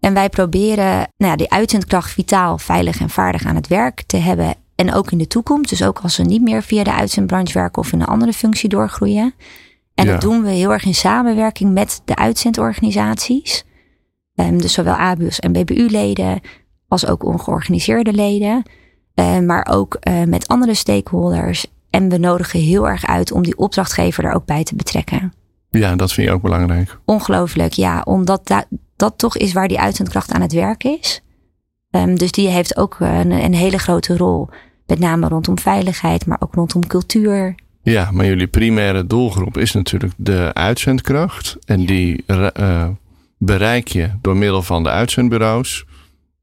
En 0.00 0.14
wij 0.14 0.28
proberen 0.28 0.96
nou 1.16 1.30
ja, 1.30 1.36
die 1.36 1.50
uitzendkracht 1.50 2.10
vitaal, 2.10 2.58
veilig 2.58 3.00
en 3.00 3.10
vaardig 3.10 3.44
aan 3.44 3.54
het 3.54 3.66
werk 3.66 4.02
te 4.06 4.16
hebben. 4.16 4.54
En 4.74 4.94
ook 4.94 5.10
in 5.10 5.18
de 5.18 5.26
toekomst. 5.26 5.70
Dus 5.70 5.82
ook 5.82 5.98
als 5.98 6.14
ze 6.14 6.22
niet 6.22 6.42
meer 6.42 6.62
via 6.62 6.84
de 6.84 6.92
uitzendbranche 6.92 7.52
werken 7.52 7.82
of 7.82 7.92
in 7.92 8.00
een 8.00 8.06
andere 8.06 8.32
functie 8.32 8.68
doorgroeien. 8.68 9.34
En 9.94 10.04
Ja. 10.04 10.12
dat 10.12 10.20
doen 10.20 10.42
we 10.42 10.50
heel 10.50 10.72
erg 10.72 10.84
in 10.84 10.94
samenwerking 10.94 11.72
met 11.72 12.02
de 12.04 12.16
uitzendorganisaties. 12.16 13.64
Um, 14.34 14.60
dus 14.60 14.72
zowel 14.72 14.94
ABU's 14.94 15.38
en 15.38 15.52
BBU-leden 15.52 16.40
als 16.88 17.06
ook 17.06 17.24
ongeorganiseerde 17.24 18.12
leden. 18.12 18.62
Uh, 19.18 19.38
maar 19.38 19.66
ook 19.70 19.96
uh, 20.00 20.24
met 20.24 20.48
andere 20.48 20.74
stakeholders. 20.74 21.66
En 21.90 22.08
we 22.08 22.18
nodigen 22.18 22.60
heel 22.60 22.88
erg 22.88 23.06
uit 23.06 23.32
om 23.32 23.42
die 23.42 23.56
opdrachtgever 23.56 24.24
er 24.24 24.32
ook 24.32 24.44
bij 24.44 24.64
te 24.64 24.74
betrekken. 24.74 25.32
Ja, 25.70 25.96
dat 25.96 26.12
vind 26.12 26.28
je 26.28 26.32
ook 26.32 26.42
belangrijk. 26.42 26.98
Ongelooflijk, 27.04 27.72
ja. 27.72 28.02
Omdat 28.04 28.46
da 28.46 28.64
dat 28.96 29.18
toch 29.18 29.36
is 29.36 29.52
waar 29.52 29.68
die 29.68 29.80
uitzendkracht 29.80 30.32
aan 30.32 30.40
het 30.40 30.52
werk 30.52 30.84
is. 30.84 31.22
Um, 31.90 32.18
dus 32.18 32.32
die 32.32 32.48
heeft 32.48 32.76
ook 32.76 32.96
een, 33.00 33.30
een, 33.30 33.54
hele 33.54 33.78
grote 33.78 34.16
rol. 34.16 34.48
Met 34.86 34.98
name 34.98 35.28
rondom 35.28 35.58
veiligheid, 35.58 36.26
maar 36.26 36.40
ook 36.40 36.54
rondom 36.54 36.86
cultuur. 36.86 37.54
Ja, 37.82 38.10
maar 38.10 38.26
jullie 38.26 38.46
primaire 38.46 39.06
doelgroep 39.06 39.58
is 39.58 39.72
natuurlijk 39.72 40.12
de 40.16 40.50
uitzendkracht. 40.52 41.56
En 41.64 41.86
die 41.86 42.24
uh, 42.26 42.88
bereik 43.38 43.88
je 43.88 44.10
door 44.20 44.36
middel 44.36 44.62
van 44.62 44.82
de 44.82 44.88
uitzendbureaus. 44.88 45.84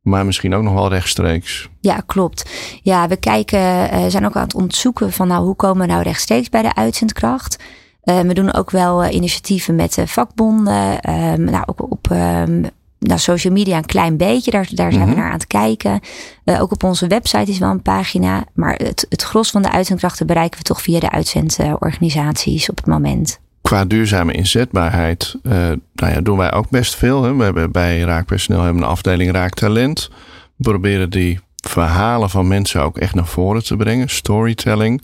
Maar 0.06 0.26
misschien 0.26 0.56
ook 0.56 0.64
nog 0.64 0.74
wel 0.74 0.90
rechtstreeks. 0.90 1.70
Ja, 1.80 2.04
klopt. 2.06 2.50
Ja, 2.82 3.08
we 3.08 3.16
kijken, 3.16 3.60
uh, 3.60 4.06
zijn 4.08 4.26
ook 4.26 4.36
aan 4.36 4.44
het 4.44 4.56
onderzoeken 4.56 5.12
van 5.12 5.28
nou, 5.28 5.46
hoe 5.46 5.56
komen 5.56 5.88
we 5.88 5.92
nou 5.92 6.04
rechtstreeks 6.04 6.50
bij 6.50 6.62
de 6.62 6.76
uitzendkracht. 6.76 7.64
Uh, 8.04 8.20
we 8.20 8.34
doen 8.34 8.54
ook 8.54 8.72
wel 8.72 9.04
uh, 9.04 9.14
initiatieven 9.14 9.76
met 9.76 9.98
vakbonden. 10.06 11.10
Um, 11.10 11.44
nou, 11.44 11.64
ook 11.66 11.92
op 11.92 12.10
um, 12.12 12.70
nou, 13.00 13.20
social 13.20 13.54
media 13.54 13.78
een 13.78 13.86
klein 13.86 14.18
beetje. 14.18 14.52
Daar, 14.52 14.68
daar 14.72 14.92
zijn 14.92 15.04
mm 15.04 15.08
-hmm. 15.08 15.16
we 15.16 15.22
naar 15.22 15.32
aan 15.32 15.38
het 15.38 15.48
kijken. 15.48 16.00
Ook 16.46 16.72
op 16.72 16.84
onze 16.84 17.08
website 17.08 17.52
is 17.52 17.58
wel 17.58 17.70
een 17.70 17.82
pagina. 17.82 18.44
Maar 18.54 18.74
het, 18.76 19.06
het 19.10 19.22
gros 19.22 19.50
van 19.50 19.62
de 19.62 19.72
uitzendkrachten 19.72 20.28
bereiken 20.28 20.58
we 20.58 20.64
toch 20.66 20.82
via 20.82 21.00
de 21.00 21.12
uitzendorganisaties 21.12 22.70
op 22.70 22.76
het 22.76 22.86
moment. 22.86 23.40
Qua 23.66 23.86
duurzame 23.86 24.34
inzetbaarheid 24.34 25.36
uh, 25.44 25.52
nou 25.94 26.14
ja, 26.14 26.22
doen 26.22 26.38
wij 26.38 26.54
ook 26.54 26.70
best 26.70 26.96
veel. 26.96 27.24
Hè. 27.24 27.36
We 27.36 27.44
hebben 27.44 27.72
bij 27.72 28.00
Raakpersoneel 28.00 28.62
hebben 28.62 28.82
een 28.82 28.90
afdeling 28.90 29.32
Raaktalent. 29.32 30.10
We 30.56 30.64
proberen 30.70 31.10
die 31.10 31.40
verhalen 31.56 32.30
van 32.30 32.48
mensen 32.48 32.82
ook 32.82 32.98
echt 32.98 33.16
naar 33.16 33.26
voren 33.26 33.64
te 33.64 33.76
brengen. 33.76 34.10
Storytelling. 34.10 35.02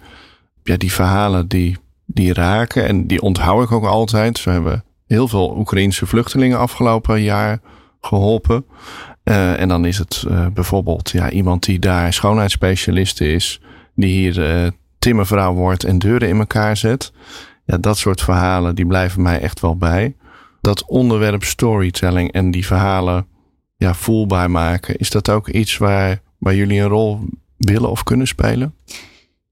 Ja, 0.63 0.77
die 0.77 0.91
verhalen 0.91 1.47
die, 1.47 1.77
die 2.05 2.33
raken 2.33 2.87
en 2.87 3.07
die 3.07 3.21
onthoud 3.21 3.63
ik 3.63 3.71
ook 3.71 3.85
altijd. 3.85 4.43
We 4.43 4.51
hebben 4.51 4.83
heel 5.07 5.27
veel 5.27 5.55
Oekraïnse 5.57 6.05
vluchtelingen 6.05 6.59
afgelopen 6.59 7.21
jaar 7.21 7.59
geholpen. 8.01 8.65
Uh, 9.23 9.59
en 9.59 9.67
dan 9.67 9.85
is 9.85 9.97
het 9.97 10.25
uh, 10.27 10.47
bijvoorbeeld 10.47 11.09
ja, 11.09 11.29
iemand 11.29 11.63
die 11.63 11.79
daar 11.79 12.13
schoonheidsspecialist 12.13 13.21
is, 13.21 13.61
die 13.95 14.13
hier 14.13 14.73
timmervrouw 14.99 15.53
wordt 15.53 15.83
en 15.83 15.99
deuren 15.99 16.27
in 16.29 16.37
elkaar 16.37 16.77
zet. 16.77 17.11
Ja, 17.65 17.77
dat 17.77 17.97
soort 17.97 18.21
verhalen 18.21 18.75
die 18.75 18.85
blijven 18.85 19.21
mij 19.21 19.39
echt 19.39 19.59
wel 19.59 19.77
bij. 19.77 20.15
Dat 20.61 20.85
onderwerp 20.85 21.43
storytelling 21.43 22.31
en 22.31 22.51
die 22.51 22.65
verhalen 22.65 23.27
ja, 23.75 23.93
voelbaar 23.93 24.51
maken, 24.51 24.95
is 24.95 25.09
dat 25.09 25.29
ook 25.29 25.47
iets 25.47 25.77
waar, 25.77 26.21
waar 26.37 26.55
jullie 26.55 26.79
een 26.79 26.87
rol 26.87 27.19
willen 27.57 27.89
of 27.89 28.03
kunnen 28.03 28.27
spelen? 28.27 28.75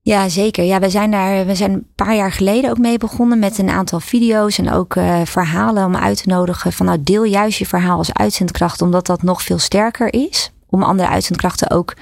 Ja, 0.02 0.30
zeker. 0.30 0.64
Ja, 0.64 0.80
we 0.80 0.90
zijn 0.90 1.12
daar 1.12 1.46
we 1.46 1.56
zijn 1.56 1.74
een 1.74 1.88
paar 1.96 2.16
jaar 2.16 2.32
geleden 2.32 2.70
ook 2.70 2.78
mee 2.78 2.98
begonnen 2.98 3.40
met 3.40 3.58
een 3.58 3.70
aantal 3.70 4.00
video's 4.00 4.58
en 4.58 4.72
ook 4.72 4.96
uh, 4.96 5.22
verhalen 5.26 5.86
om 5.86 5.96
uit 5.96 6.24
te 6.24 6.30
nodigen 6.30 6.74
van 6.74 6.86
nou 6.86 7.04
deel 7.04 7.24
juist 7.24 7.58
je 7.58 7.66
verhaal 7.66 7.98
als 7.98 8.14
uitzendkracht, 8.14 8.82
omdat 8.82 9.06
dat 9.06 9.24
nog 9.24 9.42
veel 9.42 9.60
sterker 9.60 10.14
is. 10.14 10.52
Om 10.70 10.84
andere 10.84 11.10
uitzendkrachten 11.10 11.72
ook 11.72 11.94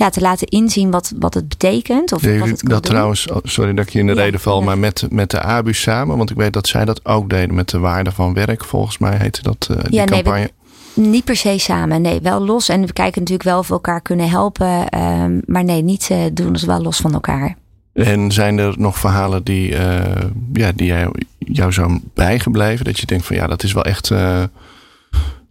ja, 0.00 0.10
te 0.10 0.20
laten 0.20 0.46
inzien 0.46 0.90
wat, 0.90 1.12
wat 1.18 1.34
het 1.34 1.48
betekent. 1.48 2.12
Of 2.12 2.22
wat 2.22 2.48
het 2.48 2.60
dat 2.64 2.82
trouwens, 2.82 3.28
oh, 3.28 3.36
sorry 3.42 3.74
dat 3.74 3.86
ik 3.86 3.92
je 3.92 3.98
in 3.98 4.06
de 4.06 4.14
ja, 4.14 4.22
reden 4.22 4.40
val, 4.40 4.62
maar 4.62 4.78
met, 4.78 5.06
met 5.10 5.30
de 5.30 5.40
ABU 5.40 5.72
samen, 5.72 6.16
want 6.16 6.30
ik 6.30 6.36
weet 6.36 6.52
dat 6.52 6.68
zij 6.68 6.84
dat 6.84 7.04
ook 7.04 7.30
deden 7.30 7.54
met 7.54 7.68
de 7.68 7.78
waarde 7.78 8.12
van 8.12 8.34
werk, 8.34 8.64
volgens 8.64 8.98
mij 8.98 9.16
heette 9.16 9.42
dat 9.42 9.68
uh, 9.70 9.76
die 9.82 9.94
ja, 9.94 10.04
campagne. 10.04 10.50
Nee, 10.94 11.08
niet 11.08 11.24
per 11.24 11.36
se 11.36 11.58
samen, 11.58 12.02
nee, 12.02 12.20
wel 12.20 12.44
los. 12.44 12.68
En 12.68 12.86
we 12.86 12.92
kijken 12.92 13.20
natuurlijk 13.20 13.48
wel 13.48 13.58
of 13.58 13.68
we 13.68 13.72
elkaar 13.72 14.00
kunnen 14.00 14.30
helpen. 14.30 15.00
Um, 15.00 15.42
maar 15.46 15.64
nee, 15.64 15.82
niet 15.82 16.08
uh, 16.12 16.18
doen 16.32 16.56
ze 16.56 16.66
wel 16.66 16.82
los 16.82 16.96
van 16.96 17.12
elkaar. 17.12 17.56
En 17.92 18.32
zijn 18.32 18.58
er 18.58 18.74
nog 18.78 18.98
verhalen 18.98 19.44
die, 19.44 19.70
uh, 19.70 20.00
ja, 20.52 20.72
die 20.74 20.86
jij, 20.86 21.08
jou 21.38 21.72
zijn 21.72 22.02
bijgebleven? 22.14 22.84
Dat 22.84 23.00
je 23.00 23.06
denkt 23.06 23.26
van 23.26 23.36
ja, 23.36 23.46
dat 23.46 23.62
is 23.62 23.72
wel 23.72 23.84
echt 23.84 24.12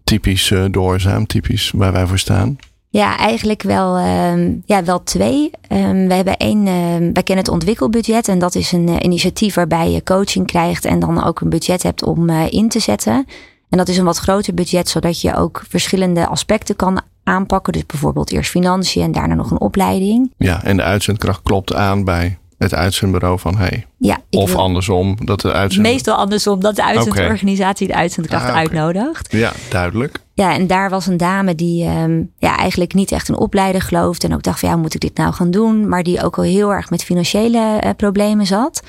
typisch 0.04 0.54
doorzaam, 0.72 1.26
typisch 1.26 1.72
waar 1.76 1.92
wij 1.92 2.08
voor 2.08 2.20
staan? 2.20 2.58
Ja, 2.92 3.18
eigenlijk 3.18 3.62
wel, 3.62 3.98
um, 3.98 4.62
ja, 4.66 4.84
wel 4.84 5.04
twee. 5.04 5.52
Um, 5.72 6.08
we 6.08 6.14
hebben 6.14 6.38
één, 6.38 6.68
um, 6.68 7.14
wij 7.14 7.24
kennen 7.24 7.46
het 7.46 7.54
ontwikkelbudget. 7.54 8.28
En 8.28 8.40
dat 8.40 8.56
is 8.56 8.72
een 8.72 9.04
initiatief 9.04 9.56
waarbij 9.56 9.92
je 9.92 10.04
coaching 10.04 10.46
krijgt 10.46 10.86
en 10.86 11.00
dan 11.00 11.24
ook 11.24 11.42
een 11.42 11.50
budget 11.50 11.84
hebt 11.84 12.04
om 12.04 12.30
in 12.30 12.70
te 12.70 12.80
zetten. 12.80 13.26
En 13.70 13.78
dat 13.78 13.88
is 13.88 13.98
een 13.98 14.06
wat 14.06 14.18
groter 14.18 14.54
budget, 14.54 14.90
zodat 14.90 15.22
je 15.22 15.36
ook 15.36 15.64
verschillende 15.68 16.28
aspecten 16.28 16.76
kan 16.76 17.02
aanpakken. 17.24 17.74
Dus 17.74 17.86
bijvoorbeeld 17.86 18.32
eerst 18.32 18.50
financiën 18.50 19.04
en 19.04 19.12
daarna 19.12 19.34
nog 19.34 19.52
een 19.52 19.60
opleiding. 19.60 20.34
Ja, 20.38 20.64
en 20.64 20.78
de 20.78 20.84
uitzendkracht 20.84 21.42
klopt 21.44 21.74
aan 21.74 22.04
bij 22.04 22.38
het 22.60 22.74
uitzendbureau 22.74 23.40
van 23.40 23.58
hey. 23.58 23.86
Ja, 23.98 24.18
of 24.30 24.56
andersom, 24.56 25.18
dat 25.26 25.42
de 25.42 25.52
uitzend... 25.52 25.86
Meestal 25.86 26.16
andersom, 26.16 26.60
dat 26.60 26.76
de 26.76 26.84
uitzendorganisatie 26.84 27.88
de 27.88 27.94
uitzendkracht 27.94 28.50
ah, 28.50 28.56
uitnodigt. 28.56 29.32
Ja, 29.32 29.52
duidelijk. 29.70 30.20
Ja, 30.34 30.54
en 30.54 30.68
daar 30.68 30.90
was 30.90 31.08
een 31.08 31.18
dame 31.18 31.56
die 31.56 31.88
um, 31.88 32.32
ja, 32.38 32.58
eigenlijk 32.58 32.94
niet 32.94 33.12
echt 33.12 33.30
een 33.30 33.38
opleider 33.38 33.82
geloofde. 33.82 34.28
En 34.28 34.34
ook 34.34 34.44
dacht 34.44 34.60
van 34.60 34.70
ja, 34.70 34.76
moet 34.76 34.94
ik 34.94 35.02
dit 35.02 35.18
nou 35.18 35.34
gaan 35.34 35.52
doen? 35.52 35.88
Maar 35.88 36.04
die 36.04 36.24
ook 36.24 36.38
al 36.38 36.44
heel 36.44 36.74
erg 36.74 36.90
met 36.90 37.04
financiële 37.04 37.82
uh, 37.84 37.90
problemen 37.98 38.46
zat. 38.46 38.84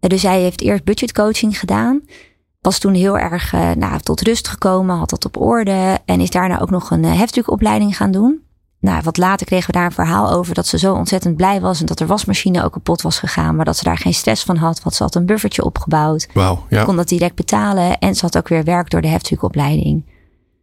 Uh, 0.00 0.10
dus 0.10 0.20
zij 0.20 0.40
heeft 0.40 0.60
eerst 0.60 0.84
budgetcoaching 0.84 1.58
gedaan 1.58 2.02
was 2.66 2.78
toen 2.78 2.94
heel 2.94 3.18
erg 3.18 3.52
uh, 3.52 3.70
nou, 3.72 4.00
tot 4.00 4.20
rust 4.20 4.48
gekomen, 4.48 4.96
had 4.96 5.10
dat 5.10 5.24
op 5.24 5.40
orde 5.40 5.98
en 6.04 6.20
is 6.20 6.30
daarna 6.30 6.60
ook 6.60 6.70
nog 6.70 6.90
een 6.90 7.04
heftruckopleiding 7.04 7.96
gaan 7.96 8.10
doen. 8.10 8.45
Nou, 8.80 9.00
wat 9.02 9.16
later 9.16 9.46
kregen 9.46 9.66
we 9.66 9.72
daar 9.72 9.84
een 9.84 9.92
verhaal 9.92 10.32
over 10.32 10.54
dat 10.54 10.66
ze 10.66 10.78
zo 10.78 10.94
ontzettend 10.94 11.36
blij 11.36 11.60
was 11.60 11.80
en 11.80 11.86
dat 11.86 11.98
de 11.98 12.06
wasmachine 12.06 12.64
ook 12.64 12.72
kapot 12.72 13.02
was 13.02 13.18
gegaan, 13.18 13.56
maar 13.56 13.64
dat 13.64 13.76
ze 13.76 13.84
daar 13.84 13.98
geen 13.98 14.14
stress 14.14 14.42
van 14.42 14.56
had, 14.56 14.82
want 14.82 14.94
ze 14.94 15.02
had 15.02 15.14
een 15.14 15.26
buffertje 15.26 15.64
opgebouwd. 15.64 16.28
Wauw, 16.34 16.66
ja. 16.70 16.84
Kon 16.84 16.96
dat 16.96 17.08
direct 17.08 17.34
betalen 17.34 17.98
en 17.98 18.14
ze 18.14 18.24
had 18.24 18.36
ook 18.36 18.48
weer 18.48 18.64
werk 18.64 18.90
door 18.90 19.00
de 19.00 19.08
heftruckopleiding. 19.08 20.04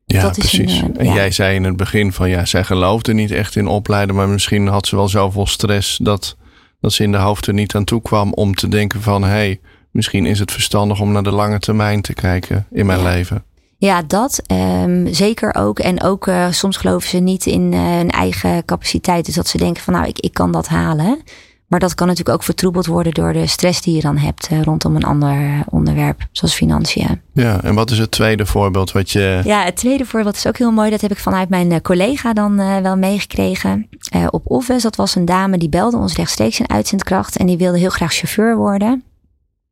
Ja, 0.05 0.21
dat 0.21 0.37
precies. 0.37 0.81
Een, 0.81 0.93
uh, 0.93 0.99
en 0.99 1.05
ja. 1.05 1.13
jij 1.13 1.31
zei 1.31 1.55
in 1.55 1.63
het 1.63 1.77
begin 1.77 2.13
van 2.13 2.29
ja, 2.29 2.45
zij 2.45 2.63
geloofde 2.63 3.13
niet 3.13 3.31
echt 3.31 3.55
in 3.55 3.67
opleiden, 3.67 4.15
maar 4.15 4.29
misschien 4.29 4.67
had 4.67 4.87
ze 4.87 4.95
wel 4.95 5.07
zoveel 5.07 5.47
stress 5.47 5.97
dat, 5.97 6.37
dat 6.79 6.93
ze 6.93 7.03
in 7.03 7.11
de 7.11 7.17
hoofd 7.17 7.47
er 7.47 7.53
niet 7.53 7.75
aan 7.75 7.83
toe 7.83 8.01
kwam 8.01 8.33
om 8.33 8.55
te 8.55 8.67
denken 8.67 9.01
van 9.01 9.23
hé, 9.23 9.29
hey, 9.29 9.59
misschien 9.91 10.25
is 10.25 10.39
het 10.39 10.51
verstandig 10.51 10.99
om 10.99 11.11
naar 11.11 11.23
de 11.23 11.31
lange 11.31 11.59
termijn 11.59 12.01
te 12.01 12.13
kijken 12.13 12.67
in 12.71 12.85
mijn 12.85 13.03
leven. 13.03 13.43
Ja, 13.83 14.01
dat 14.07 14.41
um, 14.51 15.13
zeker 15.13 15.55
ook. 15.55 15.79
En 15.79 16.03
ook 16.03 16.27
uh, 16.27 16.51
soms 16.51 16.77
geloven 16.77 17.09
ze 17.09 17.17
niet 17.17 17.45
in 17.45 17.71
uh, 17.71 17.79
hun 17.79 18.09
eigen 18.09 18.65
capaciteit. 18.65 19.25
Dus 19.25 19.35
dat 19.35 19.47
ze 19.47 19.57
denken 19.57 19.83
van 19.83 19.93
nou, 19.93 20.07
ik, 20.07 20.19
ik 20.19 20.33
kan 20.33 20.51
dat 20.51 20.67
halen. 20.67 21.21
Maar 21.67 21.79
dat 21.79 21.93
kan 21.93 22.07
natuurlijk 22.07 22.35
ook 22.35 22.43
vertroebeld 22.43 22.85
worden 22.85 23.13
door 23.13 23.33
de 23.33 23.47
stress 23.47 23.81
die 23.81 23.95
je 23.95 24.01
dan 24.01 24.17
hebt 24.17 24.49
uh, 24.51 24.61
rondom 24.61 24.95
een 24.95 25.03
ander 25.03 25.63
onderwerp, 25.69 26.27
zoals 26.31 26.53
financiën. 26.53 27.21
Ja, 27.33 27.63
en 27.63 27.75
wat 27.75 27.91
is 27.91 27.97
het 27.97 28.11
tweede 28.11 28.45
voorbeeld 28.45 28.91
wat 28.91 29.11
je. 29.11 29.41
Ja, 29.43 29.63
het 29.63 29.75
tweede 29.75 30.05
voorbeeld 30.05 30.35
is 30.35 30.47
ook 30.47 30.57
heel 30.57 30.71
mooi. 30.71 30.89
Dat 30.89 31.01
heb 31.01 31.11
ik 31.11 31.19
vanuit 31.19 31.49
mijn 31.49 31.81
collega 31.81 32.33
dan 32.33 32.81
wel 32.81 32.97
meegekregen. 32.97 33.89
op 34.29 34.51
Office, 34.51 34.81
dat 34.81 34.95
was 34.95 35.15
een 35.15 35.25
dame 35.25 35.57
die 35.57 35.69
belde 35.69 35.97
ons 35.97 36.15
rechtstreeks 36.15 36.59
in 36.59 36.69
uitzendkracht. 36.69 37.37
En 37.37 37.45
die 37.45 37.57
wilde 37.57 37.79
heel 37.79 37.89
graag 37.89 38.13
chauffeur 38.13 38.55
worden. 38.55 39.03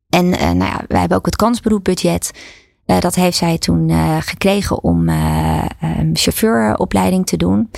En 0.09 0.29
nou 0.29 0.57
ja, 0.57 0.81
wij 0.87 0.99
hebben 0.99 1.17
ook 1.17 1.25
het 1.25 1.35
kansberoepbudget. 1.35 2.31
Uh, 2.85 2.99
dat 2.99 3.15
heeft 3.15 3.37
zij 3.37 3.57
toen 3.57 3.89
uh, 3.89 4.17
gekregen 4.19 4.83
om 4.83 5.09
um, 5.09 6.09
chauffeuropleiding 6.13 7.25
te 7.25 7.37
doen. 7.37 7.71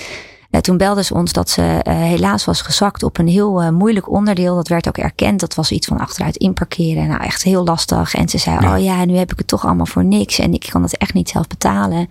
toen 0.61 0.77
belde 0.77 1.03
ze 1.03 1.13
ons 1.13 1.33
dat 1.33 1.49
ze 1.49 1.79
helaas 1.89 2.45
was 2.45 2.61
gezakt 2.61 3.03
op 3.03 3.17
een 3.17 3.27
heel 3.27 3.71
moeilijk 3.71 4.09
onderdeel. 4.09 4.55
Dat 4.55 4.67
werd 4.67 4.87
ook 4.87 4.97
erkend. 4.97 5.39
Dat 5.39 5.55
was 5.55 5.71
iets 5.71 5.87
van 5.87 5.99
achteruit 5.99 6.37
inparkeren. 6.37 7.07
Nou, 7.07 7.23
echt 7.23 7.43
heel 7.43 7.63
lastig. 7.63 8.13
En 8.13 8.29
ze 8.29 8.37
zei, 8.37 8.57
ja. 8.59 8.75
oh 8.75 8.83
ja, 8.83 9.05
nu 9.05 9.15
heb 9.15 9.31
ik 9.31 9.37
het 9.37 9.47
toch 9.47 9.65
allemaal 9.65 9.85
voor 9.85 10.05
niks. 10.05 10.39
En 10.39 10.53
ik 10.53 10.67
kan 10.71 10.83
het 10.83 10.97
echt 10.97 11.13
niet 11.13 11.29
zelf 11.29 11.47
betalen. 11.47 12.07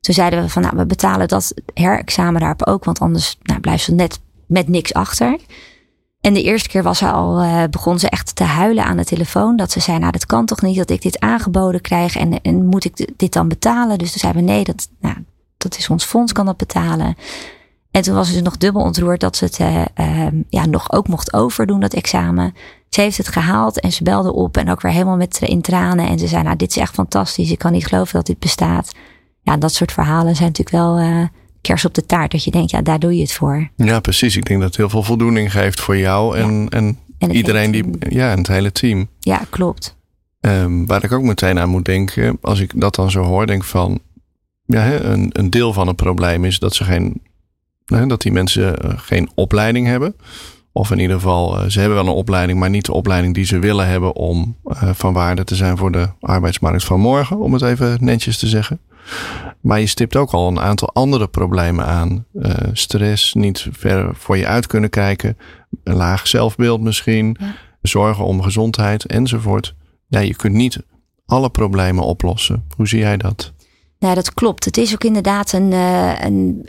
Toen 0.00 0.14
zeiden 0.14 0.42
we 0.42 0.48
van, 0.48 0.62
nou, 0.62 0.76
we 0.76 0.86
betalen 0.86 1.28
dat 1.28 1.54
herexamen 1.74 2.40
daarop 2.40 2.66
ook. 2.66 2.84
Want 2.84 2.98
anders 2.98 3.38
nou, 3.42 3.60
blijft 3.60 3.84
ze 3.84 3.94
net 3.94 4.20
met 4.46 4.68
niks 4.68 4.92
achter. 4.94 5.38
En 6.28 6.34
de 6.34 6.42
eerste 6.42 6.68
keer 6.68 6.82
was 6.82 6.98
ze 6.98 7.10
al, 7.10 7.42
uh, 7.42 7.62
begon 7.70 7.98
ze 7.98 8.08
echt 8.08 8.36
te 8.36 8.44
huilen 8.44 8.84
aan 8.84 8.96
de 8.96 9.04
telefoon. 9.04 9.56
Dat 9.56 9.70
ze 9.70 9.80
zei, 9.80 9.98
nou 9.98 10.12
dat 10.12 10.26
kan 10.26 10.46
toch 10.46 10.62
niet 10.62 10.76
dat 10.76 10.90
ik 10.90 11.02
dit 11.02 11.20
aangeboden 11.20 11.80
krijg. 11.80 12.16
En, 12.16 12.42
en 12.42 12.66
moet 12.66 12.84
ik 12.84 13.08
dit 13.16 13.32
dan 13.32 13.48
betalen? 13.48 13.98
Dus 13.98 14.10
toen 14.10 14.20
zeiden 14.20 14.44
we, 14.44 14.50
nee, 14.50 14.64
dat, 14.64 14.88
nou, 15.00 15.16
dat 15.56 15.78
is 15.78 15.88
ons 15.88 16.04
fonds, 16.04 16.32
kan 16.32 16.46
dat 16.46 16.56
betalen. 16.56 17.16
En 17.90 18.02
toen 18.02 18.14
was 18.14 18.32
ze 18.32 18.40
nog 18.40 18.56
dubbel 18.56 18.82
ontroerd 18.82 19.20
dat 19.20 19.36
ze 19.36 19.44
het 19.44 19.58
uh, 19.58 19.84
uh, 19.96 20.26
ja, 20.48 20.66
nog 20.66 20.92
ook 20.92 21.08
mocht 21.08 21.32
overdoen, 21.32 21.80
dat 21.80 21.94
examen. 21.94 22.54
Ze 22.88 23.00
heeft 23.00 23.16
het 23.16 23.28
gehaald 23.28 23.80
en 23.80 23.92
ze 23.92 24.02
belde 24.02 24.32
op 24.32 24.56
en 24.56 24.70
ook 24.70 24.80
weer 24.80 24.92
helemaal 24.92 25.16
met 25.16 25.38
in 25.40 25.60
tranen. 25.60 26.08
En 26.08 26.18
ze 26.18 26.26
zei, 26.26 26.42
nou 26.42 26.56
dit 26.56 26.70
is 26.70 26.76
echt 26.76 26.94
fantastisch. 26.94 27.50
Ik 27.50 27.58
kan 27.58 27.72
niet 27.72 27.86
geloven 27.86 28.14
dat 28.14 28.26
dit 28.26 28.38
bestaat. 28.38 28.92
Ja, 29.42 29.56
dat 29.56 29.72
soort 29.72 29.92
verhalen 29.92 30.36
zijn 30.36 30.48
natuurlijk 30.48 30.76
wel 30.76 31.00
uh, 31.00 31.24
kers 31.60 31.84
op 31.84 31.94
de 31.94 32.06
taart. 32.06 32.30
Dat 32.30 32.44
je 32.44 32.50
denkt, 32.50 32.70
ja, 32.70 32.82
daar 32.82 32.98
doe 32.98 33.14
je 33.14 33.20
het 33.20 33.32
voor. 33.32 33.70
Ja, 33.76 34.00
precies. 34.00 34.36
Ik 34.36 34.46
denk 34.46 34.60
dat 34.60 34.68
het 34.68 34.78
heel 34.78 34.88
veel 34.88 35.02
voldoening 35.02 35.52
geeft 35.52 35.80
voor 35.80 35.96
jou 35.96 36.38
en, 36.38 36.52
ja. 36.52 36.68
en, 36.68 36.98
en 37.18 37.30
iedereen 37.30 37.70
die. 37.70 37.84
Ja, 38.08 38.30
en 38.30 38.38
het 38.38 38.48
hele 38.48 38.72
team. 38.72 39.08
Ja, 39.18 39.42
klopt. 39.50 39.96
Um, 40.40 40.86
waar 40.86 41.04
ik 41.04 41.12
ook 41.12 41.22
meteen 41.22 41.58
aan 41.58 41.68
moet 41.68 41.84
denken, 41.84 42.38
als 42.40 42.60
ik 42.60 42.80
dat 42.80 42.94
dan 42.94 43.10
zo 43.10 43.22
hoor, 43.22 43.46
denk 43.46 43.64
van. 43.64 44.00
Ja, 44.64 45.00
een, 45.00 45.30
een 45.32 45.50
deel 45.50 45.72
van 45.72 45.86
het 45.86 45.96
probleem 45.96 46.44
is 46.44 46.58
dat 46.58 46.74
ze 46.74 46.84
geen. 46.84 47.22
dat 47.84 48.22
die 48.22 48.32
mensen 48.32 48.78
eh, 48.78 48.92
geen 48.96 49.30
opleiding 49.34 49.86
hebben. 49.86 50.14
Of 50.72 50.90
in 50.90 50.98
ieder 50.98 51.16
geval, 51.16 51.58
eh, 51.58 51.68
ze 51.68 51.80
hebben 51.80 51.98
wel 51.98 52.06
een 52.06 52.12
opleiding, 52.12 52.58
maar 52.58 52.70
niet 52.70 52.84
de 52.84 52.92
opleiding 52.92 53.34
die 53.34 53.44
ze 53.44 53.58
willen 53.58 53.86
hebben 53.86 54.14
om 54.14 54.56
uh, 54.64 54.90
van 54.94 55.12
waarde 55.12 55.44
te 55.44 55.54
zijn 55.54 55.76
voor 55.76 55.92
de 55.92 56.08
arbeidsmarkt 56.20 56.84
van 56.84 57.00
morgen, 57.00 57.38
om 57.38 57.52
het 57.52 57.62
even 57.62 57.96
netjes 58.00 58.38
te 58.38 58.46
zeggen. 58.46 58.80
Maar 59.60 59.80
je 59.80 59.86
stipt 59.86 60.16
ook 60.16 60.30
al 60.30 60.48
een 60.48 60.60
aantal 60.60 60.92
andere 60.92 61.28
problemen 61.28 61.86
aan. 61.86 62.24
Uh, 62.34 62.52
stress, 62.72 63.34
niet 63.34 63.66
ver 63.70 64.10
voor 64.14 64.36
je 64.36 64.46
uit 64.46 64.66
kunnen 64.66 64.90
kijken, 64.90 65.38
een 65.84 65.94
laag 65.94 66.26
zelfbeeld 66.26 66.80
misschien, 66.80 67.36
ja. 67.40 67.54
zorgen 67.82 68.24
om 68.24 68.42
gezondheid 68.42 69.04
enzovoort. 69.04 69.74
Ja, 70.06 70.20
je 70.20 70.36
kunt 70.36 70.54
niet 70.54 70.78
alle 71.26 71.50
problemen 71.50 72.04
oplossen. 72.04 72.64
Hoe 72.76 72.88
zie 72.88 72.98
jij 72.98 73.16
dat? 73.16 73.52
Nou, 73.98 74.14
dat 74.14 74.34
klopt. 74.34 74.64
Het 74.64 74.76
is 74.76 74.92
ook 74.92 75.04
inderdaad 75.04 75.52
een, 75.52 75.72
uh, 75.72 76.20
een 76.20 76.68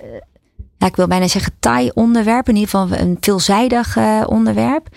ja, 0.78 0.88
ik 0.88 0.96
wil 0.96 1.08
bijna 1.08 1.28
zeggen 1.28 1.54
taai 1.60 1.92
onderwerp, 1.94 2.50
in 2.50 2.56
ieder 2.56 2.70
geval 2.70 2.98
een 2.98 3.18
veelzijdig 3.20 3.96
uh, 3.96 4.24
onderwerp. 4.26 4.88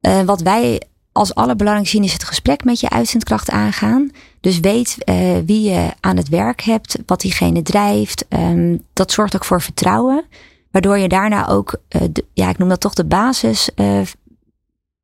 Uh, 0.00 0.20
wat 0.20 0.40
wij 0.40 0.82
als 1.12 1.34
allerbelangrijkste 1.34 1.96
zien 1.96 2.06
is 2.06 2.12
het 2.12 2.24
gesprek 2.24 2.64
met 2.64 2.80
je 2.80 2.90
uitzendkracht 2.90 3.50
aangaan. 3.50 4.10
Dus 4.40 4.60
weet 4.60 4.96
uh, 5.04 5.38
wie 5.46 5.70
je 5.70 5.90
aan 6.00 6.16
het 6.16 6.28
werk 6.28 6.60
hebt, 6.60 6.98
wat 7.06 7.20
diegene 7.20 7.62
drijft. 7.62 8.26
Um, 8.28 8.82
dat 8.92 9.12
zorgt 9.12 9.34
ook 9.34 9.44
voor 9.44 9.62
vertrouwen. 9.62 10.24
Waardoor 10.70 10.98
je 10.98 11.08
daarna 11.08 11.48
ook, 11.48 11.80
de, 11.88 12.24
ja, 12.32 12.48
ik 12.48 12.58
noem 12.58 12.68
dat 12.68 12.80
toch 12.80 12.94
de 12.94 13.04
basis 13.04 13.70
uh, 13.76 14.00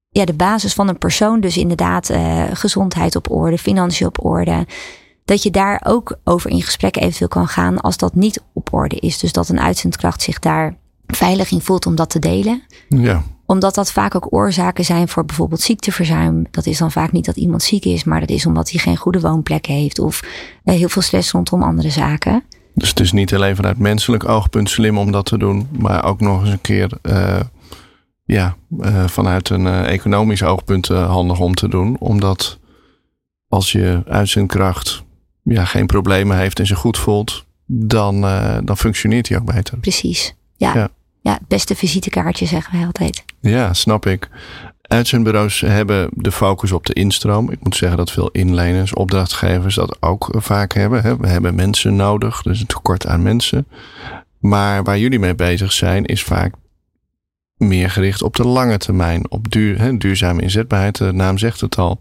ja, 0.09 0.25
de 0.25 0.35
basis 0.35 0.73
van 0.73 0.89
een 0.89 0.99
persoon. 0.99 1.41
Dus 1.41 1.57
inderdaad 1.57 2.13
gezondheid 2.53 3.17
op 3.17 3.31
orde, 3.31 3.59
financiën 3.59 4.07
op 4.07 4.25
orde. 4.25 4.67
Dat 5.25 5.43
je 5.43 5.51
daar 5.51 5.81
ook 5.85 6.19
over 6.25 6.51
in 6.51 6.63
gesprek 6.63 6.97
eventueel 6.97 7.29
kan 7.29 7.49
gaan 7.49 7.81
als 7.81 7.97
dat 7.97 8.15
niet 8.15 8.43
op 8.53 8.73
orde 8.73 8.97
is. 8.97 9.19
Dus 9.19 9.33
dat 9.33 9.49
een 9.49 9.61
uitzendkracht 9.61 10.23
zich 10.23 10.39
daar 10.39 10.77
veilig 11.07 11.51
in 11.51 11.61
voelt 11.61 11.87
om 11.87 11.95
dat 11.95 12.11
te 12.11 12.19
delen. 12.19 12.63
Ja. 12.89 13.23
Omdat 13.47 13.75
dat 13.75 13.93
vaak 13.93 14.15
ook 14.15 14.33
oorzaken 14.33 14.85
zijn 14.85 15.09
voor 15.09 15.25
bijvoorbeeld 15.25 15.61
ziekteverzuim. 15.61 16.47
Dat 16.51 16.67
is 16.67 16.79
dan 16.79 16.93
vaak 16.93 17.13
niet 17.13 17.25
dat 17.25 17.37
iemand 17.37 17.63
ziek 17.63 17.85
is, 17.85 18.05
maar 18.05 18.21
dat 18.21 18.31
is 18.31 18.47
omdat 18.47 18.71
hij 18.71 18.81
geen 18.81 18.97
goede 18.97 19.21
woonplek 19.21 19.67
heeft 19.67 19.99
of 19.99 20.21
uh, 20.65 20.75
heel 20.75 20.89
veel 20.89 21.03
stress 21.03 21.31
rondom 21.31 21.63
andere 21.63 21.91
zaken. 21.91 22.45
Dus 22.75 22.89
het 22.89 23.01
is 23.01 23.13
niet 23.13 23.35
alleen 23.35 23.57
vanuit 23.57 23.79
menselijk 23.79 24.29
oogpunt 24.29 24.71
slim 24.71 24.99
om 24.99 25.13
dat 25.13 25.27
te 25.27 25.39
doen, 25.39 25.69
maar 25.79 26.05
ook 26.05 26.21
nog 26.21 26.41
eens 26.41 26.51
een 26.51 26.61
keer 26.61 26.91
uh, 27.03 27.41
ja, 28.25 28.57
uh, 28.79 29.07
vanuit 29.07 29.49
een 29.49 29.67
economisch 29.67 30.43
oogpunt 30.43 30.89
handig 30.89 31.41
om 31.41 31.55
te 31.55 31.69
doen. 31.69 31.97
Omdat 31.99 32.59
als 33.49 33.73
je 33.73 34.03
uitzendkracht 34.07 35.05
ja, 35.43 35.65
geen 35.65 35.87
problemen 35.87 36.37
heeft 36.37 36.59
en 36.59 36.67
zich 36.67 36.79
goed 36.79 36.99
voelt, 36.99 37.45
dan, 37.67 38.21
dan 38.65 38.77
functioneert 38.77 39.29
hij 39.29 39.39
ook 39.39 39.55
beter. 39.55 39.79
Precies, 39.79 40.35
ja. 40.57 40.75
ja. 40.75 40.89
Ja. 41.27 41.33
het 41.33 41.49
beste 41.49 41.77
visitekaartje 41.77 42.47
zeggen 42.47 42.73
wij 42.77 42.87
altijd. 42.87 43.25
Ja, 43.41 43.73
snap 43.73 44.07
ik. 44.07 44.29
Uitzendbureaus 44.83 45.61
hebben 45.61 46.09
de 46.13 46.33
focus 46.33 46.73
op 46.73 46.87
de 46.87 46.93
instroom. 46.93 47.51
Ik 47.51 47.63
moet 47.63 47.77
zeggen 47.77 47.99
dat 47.99 48.11
veel 48.11 48.31
inleners, 48.31 48.95
opdrachtgevers 48.95 49.75
dat 49.75 50.03
ook 50.03 50.29
vaak 50.37 50.73
hebben. 50.73 51.21
We 51.21 51.29
hebben 51.29 51.55
mensen 51.55 51.97
nodig, 51.97 52.43
dus 52.43 52.61
een 52.61 52.67
tekort 52.67 53.07
aan 53.07 53.23
mensen. 53.23 53.67
Maar 54.39 54.83
waar 54.83 54.99
jullie 54.99 55.19
mee 55.19 55.35
bezig 55.35 55.73
zijn, 55.73 56.05
is 56.05 56.23
vaak 56.23 56.55
meer 57.57 57.91
gericht 57.91 58.23
op 58.23 58.37
de 58.37 58.47
lange 58.47 58.79
termijn. 58.79 59.31
Op 59.31 59.51
duur, 59.51 59.79
hè, 59.79 59.97
duurzame 59.97 60.43
inzetbaarheid, 60.43 60.99
de 60.99 61.13
naam 61.13 61.39
zegt 61.39 61.61
het 61.61 61.77
al. 61.77 62.01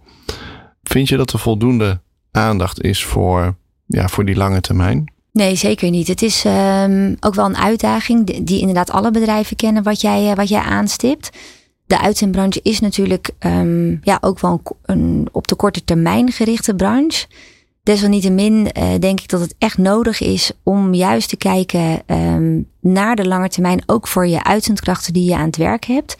Vind 0.83 1.07
je 1.07 1.17
dat 1.17 1.33
er 1.33 1.39
voldoende 1.39 2.01
aandacht 2.31 2.81
is 2.83 3.05
voor, 3.05 3.55
ja, 3.85 4.07
voor 4.07 4.25
die 4.25 4.35
lange 4.35 4.61
termijn? 4.61 5.13
Nee, 5.35 5.55
zeker 5.55 5.89
niet. 5.89 6.07
Het 6.07 6.21
is 6.21 6.43
um, 6.45 7.15
ook 7.19 7.35
wel 7.35 7.45
een 7.45 7.57
uitdaging 7.57 8.43
die, 8.45 8.59
inderdaad 8.59 8.91
alle 8.91 9.11
bedrijven 9.11 9.55
kennen 9.55 9.83
wat 9.83 10.01
jij, 10.01 10.35
wat 10.35 10.49
jij 10.49 10.61
aanstipt 10.61 11.29
de 11.85 11.99
uitzendbranche 11.99 12.59
is 12.63 12.79
natuurlijk 12.79 13.29
um, 13.39 13.99
ja, 14.01 14.17
ook 14.21 14.39
wel 14.39 14.51
een, 14.51 14.95
een, 14.95 15.27
op 15.31 15.47
de 15.47 15.55
korte 15.55 15.83
termijn 15.83 16.31
gerichte 16.31 16.75
branche. 16.75 17.27
Desalniettemin 17.83 18.53
uh, 18.77 18.89
denk 18.99 19.19
ik 19.19 19.29
dat 19.29 19.39
het 19.39 19.55
echt 19.57 19.77
nodig 19.77 20.21
is 20.21 20.51
om 20.63 20.93
juist 20.93 21.29
te 21.29 21.37
kijken 21.37 22.01
um, 22.07 22.69
naar 22.81 23.15
de 23.15 23.27
lange 23.27 23.49
termijn, 23.49 23.83
ook 23.85 24.07
voor 24.07 24.27
je 24.27 24.43
uitzendkrachten 24.43 25.13
die 25.13 25.29
je 25.29 25.35
aan 25.35 25.45
het 25.45 25.57
werk 25.57 25.85
hebt. 25.85 26.17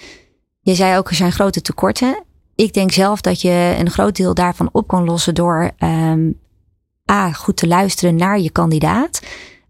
Je 0.61 0.75
zei 0.75 0.97
ook, 0.97 1.09
er 1.09 1.15
zijn 1.15 1.31
grote 1.31 1.61
tekorten. 1.61 2.23
Ik 2.55 2.73
denk 2.73 2.91
zelf 2.91 3.21
dat 3.21 3.41
je 3.41 3.75
een 3.79 3.89
groot 3.89 4.15
deel 4.15 4.33
daarvan 4.33 4.69
op 4.71 4.87
kan 4.87 5.03
lossen 5.03 5.35
door 5.35 5.71
A, 7.11 7.31
goed 7.31 7.57
te 7.57 7.67
luisteren 7.67 8.15
naar 8.15 8.39
je 8.39 8.49
kandidaat. 8.49 9.21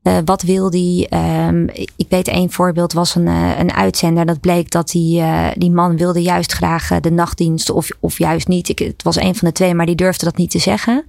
Uh, 0.03 0.17
wat 0.25 0.41
wil 0.41 0.69
die? 0.69 1.15
Um, 1.15 1.69
ik 1.95 2.05
weet 2.09 2.27
één 2.27 2.51
voorbeeld 2.51 2.93
was 2.93 3.15
een, 3.15 3.25
uh, 3.25 3.59
een 3.59 3.73
uitzender. 3.73 4.25
Dat 4.25 4.39
bleek 4.39 4.71
dat 4.71 4.89
die, 4.89 5.19
uh, 5.19 5.47
die 5.55 5.71
man 5.71 5.97
wilde 5.97 6.21
juist 6.21 6.51
graag 6.51 6.99
de 6.99 7.11
nachtdienst 7.11 7.69
of, 7.69 7.89
of 7.99 8.17
juist 8.17 8.47
niet. 8.47 8.69
Ik, 8.69 8.79
het 8.79 9.03
was 9.03 9.15
een 9.15 9.35
van 9.35 9.47
de 9.47 9.53
twee, 9.53 9.73
maar 9.73 9.85
die 9.85 9.95
durfde 9.95 10.25
dat 10.25 10.37
niet 10.37 10.51
te 10.51 10.59
zeggen. 10.59 11.05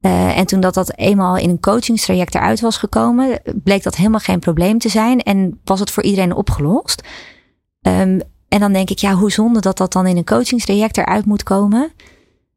en 0.00 0.46
toen 0.46 0.60
dat 0.60 0.74
dat 0.74 0.96
eenmaal 0.96 1.36
in 1.36 1.50
een 1.50 1.60
coachingstraject 1.60 2.34
eruit 2.34 2.60
was 2.60 2.76
gekomen, 2.76 3.40
bleek 3.54 3.82
dat 3.82 3.96
helemaal 3.96 4.20
geen 4.20 4.38
probleem 4.38 4.78
te 4.78 4.88
zijn. 4.88 5.20
En 5.22 5.60
was 5.64 5.80
het 5.80 5.90
voor 5.90 6.02
iedereen 6.02 6.34
opgelost. 6.34 7.02
Um, 7.82 8.20
en 8.48 8.60
dan 8.60 8.72
denk 8.72 8.90
ik, 8.90 8.98
ja, 8.98 9.12
hoe 9.12 9.32
zonde 9.32 9.60
dat 9.60 9.76
dat 9.76 9.92
dan 9.92 10.06
in 10.06 10.16
een 10.16 10.24
coachingstraject 10.24 10.96
eruit 10.96 11.24
moet 11.24 11.42
komen. 11.42 11.92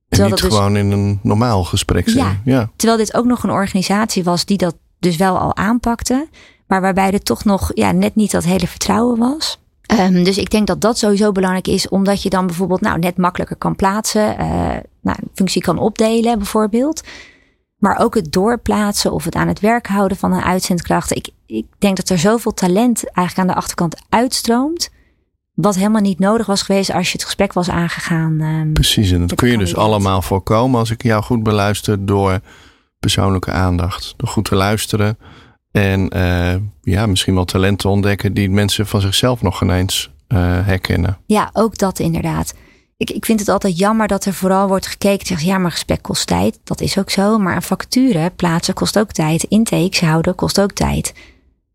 Terwijl 0.09 0.29
niet 0.29 0.41
dat 0.41 0.49
dus, 0.49 0.59
gewoon 0.59 0.77
in 0.77 0.91
een 0.91 1.19
normaal 1.23 1.63
gesprek 1.63 2.09
zijn. 2.09 2.41
Ja, 2.43 2.53
ja, 2.53 2.69
terwijl 2.75 2.99
dit 2.99 3.13
ook 3.13 3.25
nog 3.25 3.43
een 3.43 3.51
organisatie 3.51 4.23
was 4.23 4.45
die 4.45 4.57
dat 4.57 4.75
dus 4.99 5.15
wel 5.15 5.37
al 5.37 5.55
aanpakte. 5.55 6.27
Maar 6.67 6.81
waarbij 6.81 7.11
er 7.11 7.23
toch 7.23 7.43
nog 7.43 7.71
ja, 7.73 7.91
net 7.91 8.15
niet 8.15 8.31
dat 8.31 8.43
hele 8.43 8.67
vertrouwen 8.67 9.17
was. 9.17 9.59
Um, 9.99 10.23
dus 10.23 10.37
ik 10.37 10.49
denk 10.49 10.67
dat 10.67 10.81
dat 10.81 10.97
sowieso 10.97 11.31
belangrijk 11.31 11.67
is, 11.67 11.89
omdat 11.89 12.21
je 12.21 12.29
dan 12.29 12.45
bijvoorbeeld 12.45 12.81
nou, 12.81 12.99
net 12.99 13.17
makkelijker 13.17 13.55
kan 13.55 13.75
plaatsen, 13.75 14.31
uh, 14.31 14.37
nou, 15.01 15.17
een 15.21 15.29
functie 15.33 15.61
kan 15.61 15.77
opdelen 15.77 16.37
bijvoorbeeld. 16.37 17.03
Maar 17.77 17.99
ook 17.99 18.15
het 18.15 18.31
doorplaatsen 18.31 19.11
of 19.11 19.23
het 19.23 19.35
aan 19.35 19.47
het 19.47 19.59
werk 19.59 19.87
houden 19.87 20.17
van 20.17 20.33
een 20.33 20.43
uitzendkracht. 20.43 21.15
Ik, 21.15 21.29
ik 21.45 21.65
denk 21.77 21.97
dat 21.97 22.09
er 22.09 22.19
zoveel 22.19 22.53
talent 22.53 23.03
eigenlijk 23.11 23.47
aan 23.47 23.53
de 23.53 23.61
achterkant 23.61 23.95
uitstroomt. 24.09 24.89
Wat 25.61 25.75
helemaal 25.75 26.01
niet 26.01 26.19
nodig 26.19 26.45
was 26.45 26.61
geweest 26.61 26.93
als 26.93 27.07
je 27.07 27.13
het 27.13 27.23
gesprek 27.23 27.53
was 27.53 27.69
aangegaan. 27.69 28.41
Um, 28.41 28.73
Precies, 28.73 29.11
en 29.11 29.27
dat 29.27 29.37
kun 29.37 29.49
je 29.49 29.57
dus 29.57 29.75
allemaal 29.75 30.21
voorkomen 30.21 30.79
als 30.79 30.91
ik 30.91 31.03
jou 31.03 31.23
goed 31.23 31.43
beluister 31.43 32.05
door 32.05 32.39
persoonlijke 32.99 33.51
aandacht. 33.51 34.13
Door 34.17 34.29
goed 34.29 34.45
te 34.45 34.55
luisteren. 34.55 35.17
En 35.71 36.17
uh, 36.17 36.55
ja, 36.81 37.05
misschien 37.05 37.33
wel 37.33 37.45
talenten 37.45 37.89
ontdekken 37.89 38.33
die 38.33 38.49
mensen 38.49 38.87
van 38.87 39.01
zichzelf 39.01 39.41
nog 39.41 39.57
geen 39.57 39.69
eens 39.69 40.11
uh, 40.27 40.39
herkennen. 40.41 41.17
Ja, 41.25 41.49
ook 41.53 41.77
dat 41.77 41.99
inderdaad. 41.99 42.53
Ik, 42.97 43.09
ik 43.09 43.25
vind 43.25 43.39
het 43.39 43.49
altijd 43.49 43.77
jammer 43.77 44.07
dat 44.07 44.25
er 44.25 44.33
vooral 44.33 44.67
wordt 44.67 44.87
gekeken. 44.87 45.27
Zegt, 45.27 45.43
ja, 45.43 45.57
maar 45.57 45.71
gesprek 45.71 46.01
kost 46.01 46.27
tijd. 46.27 46.59
Dat 46.63 46.81
is 46.81 46.97
ook 46.97 47.09
zo. 47.09 47.37
Maar 47.37 47.55
een 47.55 47.61
vacature 47.61 48.31
plaatsen 48.35 48.73
kost 48.73 48.99
ook 48.99 49.11
tijd. 49.11 49.43
Intakes 49.43 50.01
houden 50.01 50.35
kost 50.35 50.61
ook 50.61 50.71
tijd. 50.71 51.13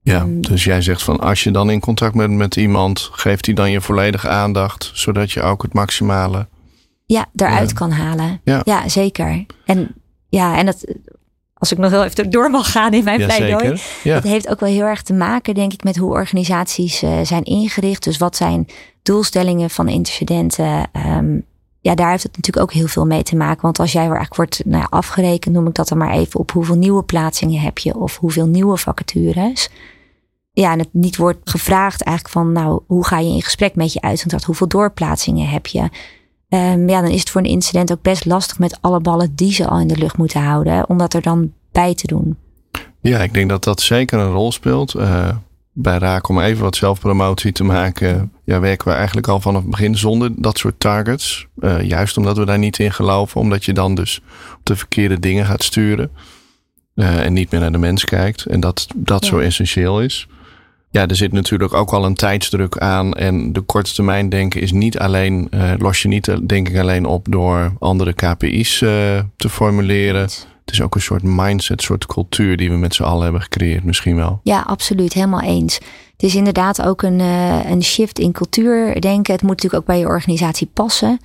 Ja, 0.05 0.21
um, 0.21 0.41
dus 0.41 0.65
jij 0.65 0.81
zegt 0.81 1.03
van 1.03 1.21
als 1.21 1.43
je 1.43 1.51
dan 1.51 1.71
in 1.71 1.81
contact 1.81 2.15
bent 2.15 2.33
met 2.33 2.57
iemand, 2.57 3.09
geeft 3.13 3.47
hij 3.47 3.55
dan 3.55 3.71
je 3.71 3.81
volledige 3.81 4.29
aandacht, 4.29 4.91
zodat 4.95 5.33
je 5.33 5.43
ook 5.43 5.63
het 5.63 5.73
maximale. 5.73 6.47
Ja, 7.07 7.27
ja. 7.33 7.67
kan 7.75 7.91
halen. 7.91 8.41
Ja. 8.45 8.61
ja, 8.65 8.89
zeker. 8.89 9.45
En 9.65 9.95
ja, 10.29 10.57
en 10.59 10.67
dat, 10.67 10.85
als 11.55 11.73
ik 11.73 11.79
nog 11.79 11.91
heel 11.91 12.05
even 12.05 12.31
door 12.31 12.51
mag 12.51 12.73
gaan 12.73 12.93
in 12.93 13.05
mijn 13.05 13.21
ja, 13.21 13.27
pleidooi. 13.27 13.81
Ja. 14.03 14.15
Dat 14.15 14.23
heeft 14.23 14.49
ook 14.49 14.61
wel 14.61 14.69
heel 14.69 14.85
erg 14.85 15.03
te 15.03 15.13
maken, 15.13 15.55
denk 15.55 15.73
ik, 15.73 15.85
met 15.85 15.97
hoe 15.97 16.11
organisaties 16.11 17.03
uh, 17.03 17.21
zijn 17.23 17.43
ingericht. 17.43 18.05
Dus 18.05 18.19
wat 18.19 18.37
zijn 18.37 18.67
doelstellingen 19.03 19.71
van 19.71 19.89
incidenten? 19.89 20.91
Um, 21.07 21.45
ja, 21.85 21.95
daar 21.95 22.11
heeft 22.11 22.23
het 22.23 22.37
natuurlijk 22.37 22.67
ook 22.67 22.73
heel 22.73 22.87
veel 22.87 23.07
mee 23.07 23.23
te 23.23 23.37
maken. 23.37 23.63
Want 23.63 23.79
als 23.79 23.93
jij 23.93 24.03
eigenlijk 24.03 24.37
wordt 24.37 24.63
nou 24.65 24.81
ja, 24.83 24.87
afgerekend, 24.91 25.55
noem 25.55 25.67
ik 25.67 25.75
dat 25.75 25.89
dan 25.89 25.99
maar 25.99 26.11
even, 26.11 26.41
op 26.41 26.51
hoeveel 26.51 26.77
nieuwe 26.77 27.03
plaatsingen 27.03 27.61
heb 27.61 27.79
je 27.79 27.97
of 27.97 28.17
hoeveel 28.17 28.47
nieuwe 28.47 28.77
vacatures. 28.77 29.69
Ja, 30.53 30.73
en 30.73 30.79
het 30.79 30.89
niet 30.93 31.17
wordt 31.17 31.51
gevraagd 31.51 32.03
eigenlijk 32.03 32.37
van, 32.37 32.53
nou, 32.53 32.81
hoe 32.87 33.07
ga 33.07 33.19
je 33.19 33.35
in 33.35 33.43
gesprek 33.43 33.75
met 33.75 33.93
je 33.93 34.01
uitzendkracht? 34.01 34.45
Hoeveel 34.45 34.69
doorplaatsingen 34.69 35.49
heb 35.49 35.67
je? 35.67 35.81
Um, 36.49 36.89
ja, 36.89 37.01
dan 37.01 37.11
is 37.11 37.21
het 37.21 37.31
voor 37.31 37.41
een 37.41 37.47
incident 37.47 37.93
ook 37.93 38.03
best 38.03 38.25
lastig 38.25 38.59
met 38.59 38.79
alle 38.81 39.01
ballen 39.01 39.35
die 39.35 39.53
ze 39.53 39.69
al 39.69 39.81
in 39.81 39.89
de 39.89 39.97
lucht 39.97 40.17
moeten 40.17 40.43
houden, 40.43 40.89
om 40.89 40.99
dat 40.99 41.15
er 41.15 41.23
dan 41.23 41.53
bij 41.73 41.95
te 41.95 42.07
doen. 42.07 42.37
Ja, 43.01 43.19
ik 43.19 43.35
denk 43.35 43.49
dat 43.49 43.65
dat 43.65 43.81
zeker 43.81 44.19
een 44.19 44.33
rol 44.33 44.53
speelt. 44.53 44.95
Uh, 44.95 45.29
bij 45.77 45.99
Raak, 45.99 46.29
om 46.29 46.41
even 46.41 46.63
wat 46.63 46.77
zelfpromotie 46.77 47.53
te 47.53 47.65
maken, 47.65 48.33
ja, 48.45 48.61
werken 48.61 48.89
we 48.89 48.95
eigenlijk 48.95 49.29
al 49.29 49.41
vanaf 49.41 49.61
het 49.61 49.71
begin 49.71 49.97
zonder 49.97 50.31
dat 50.37 50.59
soort 50.59 50.81
targets. 50.81 51.47
Uh, 51.59 51.83
juist 51.83 52.17
omdat 52.17 52.37
we 52.37 52.45
daar 52.45 52.59
niet 52.59 52.79
in 52.79 52.93
geloven, 52.93 53.41
omdat 53.41 53.65
je 53.65 53.73
dan 53.73 53.95
dus 53.95 54.21
op 54.55 54.61
de 54.63 54.77
verkeerde 54.77 55.21
dingen 55.21 55.47
gaat 55.47 55.63
sturen. 55.63 56.11
Uh, 56.95 57.25
en 57.25 57.33
niet 57.33 57.51
meer 57.51 57.61
naar 57.61 57.73
de 57.73 57.79
mens 57.79 58.05
kijkt. 58.05 58.47
En 58.47 58.61
dat 58.61 58.87
dat 58.95 59.25
ja. 59.25 59.31
zo 59.31 59.39
essentieel 59.39 60.03
is 60.03 60.29
ja, 60.95 61.07
er 61.07 61.17
zit 61.17 61.33
natuurlijk 61.33 61.75
ook 61.75 61.93
al 61.93 62.05
een 62.05 62.15
tijdsdruk 62.15 62.79
aan. 62.79 63.13
En 63.13 63.53
de 63.53 63.61
korte 63.61 63.95
termijn 63.95 64.29
denken 64.29 64.61
is 64.61 64.73
niet 64.73 64.99
alleen, 64.99 65.49
uh, 65.51 65.73
los 65.79 66.03
je 66.03 66.09
niet 66.09 66.49
denk 66.49 66.69
ik 66.69 66.79
alleen 66.79 67.07
op 67.07 67.27
door 67.31 67.73
andere 67.79 68.13
KPI's 68.13 68.79
te 68.79 69.49
formuleren. 69.49 70.29
Het 70.65 70.75
is 70.75 70.83
ook 70.83 70.95
een 70.95 71.01
soort 71.01 71.23
mindset, 71.23 71.79
een 71.79 71.85
soort 71.85 72.07
cultuur 72.07 72.57
die 72.57 72.71
we 72.71 72.77
met 72.77 72.95
z'n 72.95 73.03
allen 73.03 73.23
hebben 73.23 73.43
gecreëerd, 73.43 73.85
misschien 73.85 74.17
wel. 74.17 74.41
Ja, 74.43 74.61
absoluut, 74.61 75.13
helemaal 75.13 75.41
eens. 75.41 75.75
Het 76.13 76.23
is 76.23 76.35
inderdaad 76.35 76.83
ook 76.83 77.03
een, 77.03 77.19
uh, 77.19 77.71
een 77.71 77.83
shift 77.83 78.19
in 78.19 78.33
cultuur 78.33 79.01
denken. 79.01 79.33
Het 79.33 79.43
moet 79.43 79.51
natuurlijk 79.51 79.83
ook 79.83 79.87
bij 79.87 79.99
je 79.99 80.07
organisatie 80.07 80.71
passen. 80.73 81.21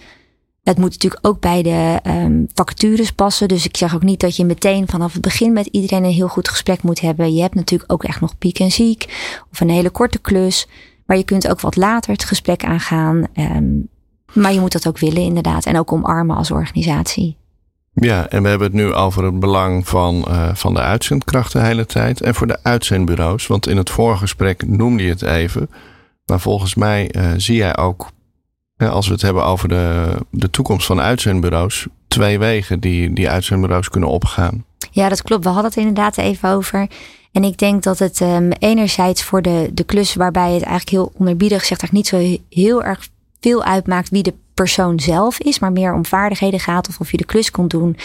Het 0.63 0.77
moet 0.77 0.91
natuurlijk 0.91 1.27
ook 1.27 1.39
bij 1.39 1.63
de 1.63 1.99
um, 2.03 2.47
vacatures 2.53 3.11
passen. 3.11 3.47
Dus 3.47 3.65
ik 3.65 3.77
zeg 3.77 3.95
ook 3.95 4.03
niet 4.03 4.19
dat 4.19 4.35
je 4.35 4.45
meteen 4.45 4.87
vanaf 4.87 5.13
het 5.13 5.21
begin 5.21 5.53
met 5.53 5.65
iedereen 5.65 6.03
een 6.03 6.11
heel 6.11 6.27
goed 6.27 6.49
gesprek 6.49 6.81
moet 6.81 6.99
hebben. 6.99 7.33
Je 7.33 7.41
hebt 7.41 7.55
natuurlijk 7.55 7.91
ook 7.91 8.03
echt 8.03 8.21
nog 8.21 8.37
piek 8.37 8.59
en 8.59 8.71
ziek 8.71 9.05
of 9.51 9.59
een 9.59 9.69
hele 9.69 9.89
korte 9.89 10.19
klus. 10.19 10.67
Maar 11.05 11.17
je 11.17 11.23
kunt 11.23 11.47
ook 11.47 11.59
wat 11.59 11.75
later 11.75 12.11
het 12.11 12.23
gesprek 12.23 12.63
aangaan. 12.63 13.27
Um, 13.33 13.87
maar 14.33 14.53
je 14.53 14.59
moet 14.59 14.71
dat 14.71 14.87
ook 14.87 14.99
willen 14.99 15.21
inderdaad. 15.21 15.65
En 15.65 15.77
ook 15.77 15.91
omarmen 15.91 16.35
als 16.35 16.51
organisatie. 16.51 17.37
Ja, 17.99 18.27
en 18.29 18.43
we 18.43 18.49
hebben 18.49 18.67
het 18.67 18.75
nu 18.75 18.93
over 18.93 19.23
het 19.23 19.39
belang 19.39 19.87
van, 19.87 20.25
uh, 20.27 20.49
van 20.53 20.73
de 20.73 20.79
uitzendkracht 20.79 21.51
de 21.51 21.59
hele 21.59 21.85
tijd. 21.85 22.21
En 22.21 22.35
voor 22.35 22.47
de 22.47 22.59
uitzendbureaus. 22.63 23.47
Want 23.47 23.67
in 23.67 23.77
het 23.77 23.89
vorige 23.89 24.19
gesprek 24.19 24.67
noemde 24.67 25.03
je 25.03 25.09
het 25.09 25.21
even. 25.21 25.69
Maar 26.25 26.39
volgens 26.39 26.75
mij 26.75 27.11
uh, 27.15 27.31
zie 27.37 27.55
jij 27.55 27.77
ook 27.77 28.09
als 28.87 29.07
we 29.07 29.13
het 29.13 29.21
hebben 29.21 29.45
over 29.45 29.69
de, 29.69 30.13
de 30.29 30.49
toekomst 30.49 30.85
van 30.85 31.01
uitzendbureaus, 31.01 31.87
twee 32.07 32.39
wegen 32.39 32.79
die, 32.79 33.13
die 33.13 33.29
uitzendbureaus 33.29 33.89
kunnen 33.89 34.09
opgaan. 34.09 34.65
Ja, 34.91 35.09
dat 35.09 35.21
klopt. 35.21 35.43
We 35.43 35.49
hadden 35.49 35.69
het 35.69 35.79
inderdaad 35.79 36.17
even 36.17 36.49
over. 36.49 36.87
En 37.31 37.43
ik 37.43 37.57
denk 37.57 37.83
dat 37.83 37.99
het 37.99 38.19
um, 38.19 38.51
enerzijds 38.51 39.23
voor 39.23 39.41
de, 39.41 39.69
de 39.73 39.83
klus 39.83 40.15
waarbij 40.15 40.53
het 40.53 40.63
eigenlijk 40.63 40.89
heel 40.89 41.11
onderbiedig 41.17 41.65
zegt, 41.65 41.81
eigenlijk 41.81 42.21
niet 42.21 42.39
zo 42.39 42.39
heel 42.49 42.83
erg 42.83 43.07
veel 43.39 43.63
uitmaakt 43.63 44.09
wie 44.09 44.23
de 44.23 44.33
persoon 44.53 44.99
zelf 44.99 45.39
is, 45.39 45.59
maar 45.59 45.71
meer 45.71 45.93
om 45.93 46.05
vaardigheden 46.05 46.59
gaat 46.59 46.87
of 46.87 46.99
of 46.99 47.11
je 47.11 47.17
de 47.17 47.25
klus 47.25 47.51
kon 47.51 47.67
doen. 47.67 47.97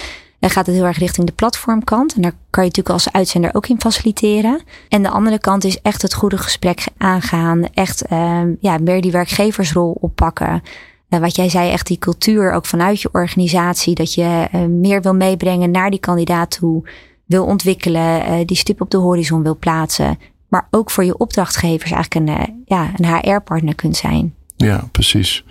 Dan 0.44 0.52
gaat 0.52 0.66
het 0.66 0.74
heel 0.74 0.84
erg 0.84 0.98
richting 0.98 1.26
de 1.26 1.32
platformkant. 1.32 2.14
En 2.14 2.22
daar 2.22 2.34
kan 2.50 2.64
je 2.64 2.68
natuurlijk 2.68 2.94
als 2.94 3.12
uitzender 3.12 3.54
ook 3.54 3.66
in 3.66 3.80
faciliteren. 3.80 4.60
En 4.88 5.02
de 5.02 5.08
andere 5.08 5.38
kant 5.38 5.64
is 5.64 5.80
echt 5.80 6.02
het 6.02 6.14
goede 6.14 6.38
gesprek 6.38 6.84
aangaan. 6.96 7.64
Echt 7.74 8.12
uh, 8.12 8.40
ja, 8.60 8.78
meer 8.78 9.00
die 9.00 9.12
werkgeversrol 9.12 9.96
oppakken. 10.00 10.62
Uh, 11.08 11.20
wat 11.20 11.36
jij 11.36 11.48
zei, 11.48 11.70
echt 11.70 11.86
die 11.86 11.98
cultuur 11.98 12.52
ook 12.52 12.66
vanuit 12.66 13.00
je 13.00 13.08
organisatie. 13.12 13.94
Dat 13.94 14.14
je 14.14 14.48
uh, 14.54 14.64
meer 14.64 15.02
wil 15.02 15.14
meebrengen 15.14 15.70
naar 15.70 15.90
die 15.90 16.00
kandidaat 16.00 16.50
toe. 16.50 16.88
Wil 17.24 17.44
ontwikkelen, 17.44 18.24
eh, 18.24 18.46
die 18.46 18.56
stip 18.56 18.80
op 18.80 18.90
de 18.90 18.96
horizon 18.96 19.42
wil 19.42 19.56
plaatsen. 19.56 20.18
Maar 20.48 20.66
ook 20.70 20.90
voor 20.90 21.04
je 21.04 21.18
opdrachtgevers 21.18 21.90
eigenlijk 21.90 22.14
een, 22.28 22.62
ja, 22.64 22.90
een 22.96 23.14
HR-partner 23.14 23.74
kunt 23.74 23.96
zijn. 23.96 24.34
Ja, 24.64 24.88
precies. 24.92 25.44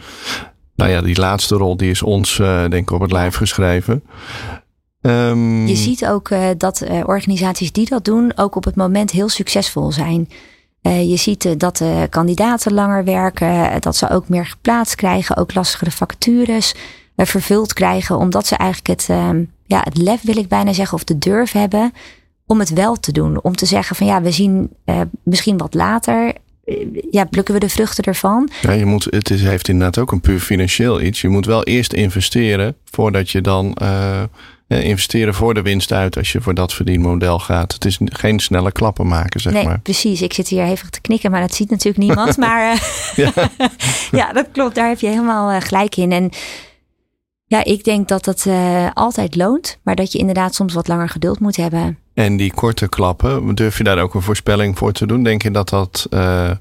Nou 0.75 0.91
ja, 0.91 1.01
die 1.01 1.19
laatste 1.19 1.55
rol 1.55 1.77
die 1.77 1.89
is 1.89 2.01
ons 2.01 2.35
denk 2.37 2.73
ik 2.73 2.91
op 2.91 3.01
het 3.01 3.11
lijf 3.11 3.35
geschreven. 3.35 4.03
Um, 5.05 5.67
je 5.67 5.75
ziet 5.75 6.07
ook 6.07 6.29
uh, 6.29 6.47
dat 6.57 6.81
uh, 6.81 6.99
organisaties 7.05 7.71
die 7.71 7.89
dat 7.89 8.05
doen 8.05 8.31
ook 8.35 8.55
op 8.55 8.63
het 8.63 8.75
moment 8.75 9.11
heel 9.11 9.29
succesvol 9.29 9.91
zijn. 9.91 10.29
Je 10.81 11.15
ziet 11.15 11.59
dat 11.59 11.77
de 11.77 12.07
kandidaten 12.09 12.73
langer 12.73 13.03
werken, 13.03 13.81
dat 13.81 13.95
ze 13.95 14.09
ook 14.09 14.29
meer 14.29 14.45
geplaatst 14.45 14.95
krijgen, 14.95 15.37
ook 15.37 15.53
lastigere 15.53 15.91
vacatures 15.91 16.75
vervuld 17.15 17.73
krijgen, 17.73 18.17
omdat 18.17 18.47
ze 18.47 18.55
eigenlijk 18.55 18.99
het, 18.99 19.09
ehm, 19.09 19.43
ja, 19.65 19.81
het 19.83 19.97
lef 19.97 20.21
wil 20.21 20.37
ik 20.37 20.47
bijna 20.47 20.73
zeggen, 20.73 20.97
of 20.97 21.03
de 21.03 21.17
durf 21.17 21.51
hebben 21.51 21.93
om 22.45 22.59
het 22.59 22.69
wel 22.69 22.95
te 22.95 23.11
doen. 23.11 23.43
Om 23.43 23.55
te 23.55 23.65
zeggen 23.65 23.95
van 23.95 24.07
ja, 24.07 24.21
we 24.21 24.31
zien 24.31 24.69
misschien 25.23 25.57
wat 25.57 25.73
later 25.73 26.33
ja, 27.11 27.25
plukken 27.25 27.53
we 27.53 27.59
de 27.59 27.69
vruchten 27.69 28.03
ervan. 28.03 28.49
Ja, 28.61 28.71
je 28.71 28.85
moet, 28.85 29.07
het 29.09 29.29
is, 29.29 29.41
heeft 29.41 29.67
inderdaad 29.67 29.97
ook 29.97 30.11
een 30.11 30.21
puur 30.21 30.39
financieel 30.39 31.01
iets. 31.01 31.21
Je 31.21 31.29
moet 31.29 31.45
wel 31.45 31.63
eerst 31.63 31.93
investeren 31.93 32.75
voordat 32.85 33.29
je 33.29 33.41
dan 33.41 33.77
uh, 33.81 34.23
investeren 34.67 35.33
voor 35.33 35.53
de 35.53 35.61
winst 35.61 35.91
uit 35.91 36.17
als 36.17 36.31
je 36.31 36.41
voor 36.41 36.53
dat 36.53 36.73
verdienmodel 36.73 37.39
gaat. 37.39 37.73
Het 37.73 37.85
is 37.85 37.97
geen 38.03 38.39
snelle 38.39 38.71
klappen 38.71 39.07
maken, 39.07 39.39
zeg 39.39 39.53
nee, 39.53 39.63
maar. 39.63 39.79
Precies, 39.79 40.21
ik 40.21 40.33
zit 40.33 40.47
hier 40.47 40.63
hevig 40.63 40.89
te 40.89 41.01
knikken, 41.01 41.31
maar 41.31 41.41
dat 41.41 41.55
ziet 41.55 41.69
natuurlijk 41.69 42.05
niemand. 42.05 42.37
maar 42.47 42.73
uh, 42.73 42.81
ja. 43.15 43.31
ja. 44.19 44.33
dat 44.33 44.47
klopt. 44.51 44.75
Daar 44.75 44.87
heb 44.87 44.99
je 44.99 45.07
helemaal 45.07 45.61
gelijk 45.61 45.95
in. 45.95 46.11
En 46.11 46.31
ja, 47.53 47.63
ik 47.63 47.83
denk 47.83 48.07
dat 48.07 48.23
dat 48.23 48.45
uh, 48.47 48.87
altijd 48.93 49.35
loont, 49.35 49.77
maar 49.83 49.95
dat 49.95 50.11
je 50.11 50.17
inderdaad 50.17 50.55
soms 50.55 50.73
wat 50.73 50.87
langer 50.87 51.09
geduld 51.09 51.39
moet 51.39 51.55
hebben. 51.55 51.97
En 52.13 52.37
die 52.37 52.53
korte 52.53 52.87
klappen, 52.87 53.55
durf 53.55 53.77
je 53.77 53.83
daar 53.83 53.99
ook 53.99 54.13
een 54.13 54.21
voorspelling 54.21 54.77
voor 54.77 54.91
te 54.91 55.07
doen? 55.07 55.23
Denk 55.23 55.41
je 55.41 55.51
dat 55.51 55.69
dat 55.69 56.07
uh, 56.09 56.51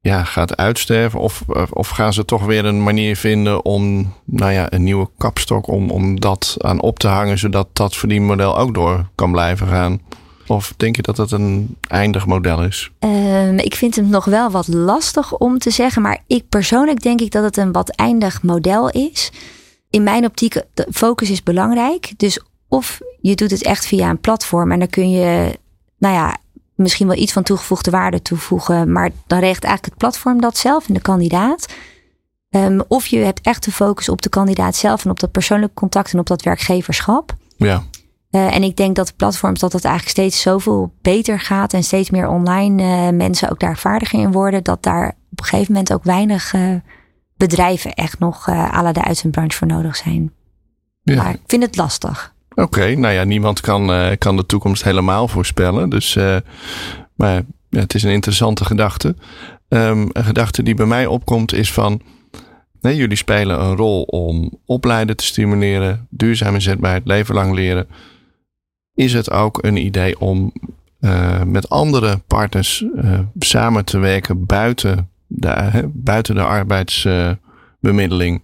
ja, 0.00 0.24
gaat 0.24 0.56
uitsterven? 0.56 1.20
Of, 1.20 1.42
of 1.70 1.88
gaan 1.88 2.12
ze 2.12 2.24
toch 2.24 2.44
weer 2.44 2.64
een 2.64 2.82
manier 2.82 3.16
vinden 3.16 3.64
om 3.64 4.12
nou 4.24 4.52
ja, 4.52 4.72
een 4.72 4.82
nieuwe 4.82 5.08
kapstok 5.18 5.68
om, 5.68 5.90
om 5.90 6.20
dat 6.20 6.56
aan 6.58 6.80
op 6.80 6.98
te 6.98 7.08
hangen, 7.08 7.38
zodat 7.38 7.68
dat 7.72 7.96
verdienmodel 7.96 8.58
ook 8.58 8.74
door 8.74 9.08
kan 9.14 9.32
blijven 9.32 9.66
gaan? 9.66 10.00
Of 10.46 10.74
denk 10.76 10.96
je 10.96 11.02
dat 11.02 11.16
dat 11.16 11.30
een 11.32 11.76
eindig 11.88 12.26
model 12.26 12.62
is? 12.62 12.90
Um, 12.98 13.58
ik 13.58 13.74
vind 13.74 13.96
het 13.96 14.08
nog 14.08 14.24
wel 14.24 14.50
wat 14.50 14.68
lastig 14.68 15.36
om 15.36 15.58
te 15.58 15.70
zeggen. 15.70 16.02
Maar 16.02 16.18
ik 16.26 16.48
persoonlijk 16.48 17.02
denk 17.02 17.20
ik 17.20 17.30
dat 17.30 17.44
het 17.44 17.56
een 17.56 17.72
wat 17.72 17.88
eindig 17.88 18.42
model 18.42 18.90
is. 18.90 19.32
In 19.90 20.02
mijn 20.02 20.24
optiek, 20.24 20.62
de 20.74 20.86
focus 20.92 21.30
is 21.30 21.42
belangrijk. 21.42 22.12
Dus 22.16 22.40
of 22.68 23.00
je 23.20 23.34
doet 23.34 23.50
het 23.50 23.62
echt 23.62 23.86
via 23.86 24.10
een 24.10 24.20
platform 24.20 24.72
en 24.72 24.78
dan 24.78 24.88
kun 24.88 25.10
je, 25.10 25.58
nou 25.98 26.14
ja, 26.14 26.36
misschien 26.74 27.06
wel 27.06 27.16
iets 27.16 27.32
van 27.32 27.42
toegevoegde 27.42 27.90
waarde 27.90 28.22
toevoegen. 28.22 28.92
Maar 28.92 29.10
dan 29.26 29.38
regelt 29.38 29.64
eigenlijk 29.64 29.84
het 29.84 29.96
platform 29.96 30.40
dat 30.40 30.56
zelf 30.56 30.88
en 30.88 30.94
de 30.94 31.00
kandidaat. 31.00 31.66
Um, 32.50 32.82
of 32.88 33.06
je 33.06 33.18
hebt 33.18 33.40
echt 33.40 33.64
de 33.64 33.72
focus 33.72 34.08
op 34.08 34.22
de 34.22 34.28
kandidaat 34.28 34.76
zelf 34.76 35.04
en 35.04 35.10
op 35.10 35.20
dat 35.20 35.30
persoonlijke 35.30 35.74
contact 35.74 36.12
en 36.12 36.18
op 36.18 36.26
dat 36.26 36.42
werkgeverschap. 36.42 37.34
Ja. 37.56 37.82
Uh, 38.30 38.54
en 38.54 38.62
ik 38.62 38.76
denk 38.76 38.96
dat 38.96 39.06
de 39.06 39.12
platforms 39.16 39.60
dat 39.60 39.72
het 39.72 39.84
eigenlijk 39.84 40.16
steeds 40.16 40.40
zoveel 40.40 40.92
beter 41.02 41.40
gaat 41.40 41.72
en 41.72 41.84
steeds 41.84 42.10
meer 42.10 42.28
online 42.28 42.82
uh, 42.82 43.16
mensen 43.16 43.50
ook 43.50 43.60
daar 43.60 43.78
vaardiger 43.78 44.20
in 44.20 44.32
worden, 44.32 44.64
dat 44.64 44.82
daar 44.82 45.08
op 45.30 45.38
een 45.38 45.44
gegeven 45.44 45.72
moment 45.72 45.92
ook 45.92 46.04
weinig 46.04 46.52
uh, 46.52 46.74
bedrijven 47.36 47.94
echt 47.94 48.18
nog 48.18 48.48
à 48.48 48.82
la 48.82 48.92
de 48.92 49.04
uitzendbranche 49.04 49.56
voor 49.56 49.66
nodig 49.66 49.96
zijn. 49.96 50.32
Ja. 51.02 51.16
Maar 51.16 51.30
ik 51.30 51.40
vind 51.46 51.62
het 51.62 51.76
lastig. 51.76 52.34
Oké, 52.50 52.62
okay, 52.62 52.94
nou 52.94 53.14
ja, 53.14 53.24
niemand 53.24 53.60
kan, 53.60 53.90
uh, 53.90 54.10
kan 54.18 54.36
de 54.36 54.46
toekomst 54.46 54.84
helemaal 54.84 55.28
voorspellen. 55.28 55.90
Dus, 55.90 56.16
uh, 56.16 56.36
maar 57.14 57.42
ja, 57.68 57.80
het 57.80 57.94
is 57.94 58.02
een 58.02 58.12
interessante 58.12 58.64
gedachte. 58.64 59.16
Um, 59.68 60.08
een 60.12 60.24
gedachte 60.24 60.62
die 60.62 60.74
bij 60.74 60.86
mij 60.86 61.06
opkomt 61.06 61.52
is 61.52 61.72
van, 61.72 62.00
nee, 62.80 62.96
jullie 62.96 63.16
spelen 63.16 63.60
een 63.60 63.76
rol 63.76 64.02
om 64.02 64.58
opleiden 64.64 65.16
te 65.16 65.24
stimuleren, 65.24 66.06
duurzaam 66.10 66.54
inzetbaarheid, 66.54 67.06
leven 67.06 67.34
lang 67.34 67.54
leren. 67.54 67.88
Is 68.94 69.12
het 69.12 69.30
ook 69.30 69.64
een 69.64 69.76
idee 69.76 70.20
om 70.20 70.52
uh, 71.00 71.42
met 71.42 71.68
andere 71.68 72.18
partners 72.26 72.84
samen 73.38 73.84
te 73.84 73.98
werken 73.98 74.46
buiten 74.46 75.10
buiten 75.92 76.34
de 76.34 76.42
arbeidsbemiddeling? 76.42 78.42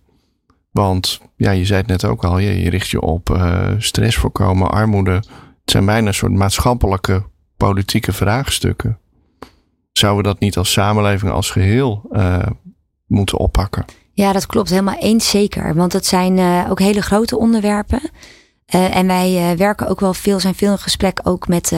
Want 0.71 1.21
ja, 1.37 1.51
je 1.51 1.64
zei 1.64 1.81
het 1.81 1.88
net 1.88 2.05
ook 2.05 2.25
al, 2.25 2.38
je, 2.38 2.71
richt 2.71 2.88
je 2.88 3.01
op 3.01 3.31
uh, 3.31 3.68
stress 3.79 4.16
voorkomen, 4.16 4.71
armoede. 4.71 5.11
Het 5.11 5.27
zijn 5.64 5.85
bijna 5.85 6.07
een 6.07 6.14
soort 6.14 6.33
maatschappelijke 6.33 7.25
politieke 7.57 8.12
vraagstukken. 8.12 8.99
Zouden 9.92 10.23
we 10.23 10.29
dat 10.29 10.40
niet 10.40 10.57
als 10.57 10.73
samenleving 10.73 11.33
als 11.33 11.51
geheel 11.51 12.03
uh, 12.11 12.47
moeten 13.07 13.38
oppakken? 13.38 13.85
Ja, 14.12 14.33
dat 14.33 14.47
klopt 14.47 14.71
helemaal 14.71 14.99
eens 14.99 15.31
zeker. 15.31 15.75
Want 15.75 15.92
het 15.92 16.07
zijn 16.07 16.38
uh, 16.38 16.66
ook 16.71 16.79
hele 16.79 17.03
grote 17.03 17.38
onderwerpen. 17.38 18.01
En 18.66 19.07
wij 19.07 19.57
werken 19.57 19.88
ook 19.88 20.01
wel 20.01 20.14
veel, 20.14 20.40
zijn 20.40 20.55
veel 20.55 20.73
in 20.73 20.79
gesprek 20.79 21.21
ook 21.23 21.49
met 21.49 21.73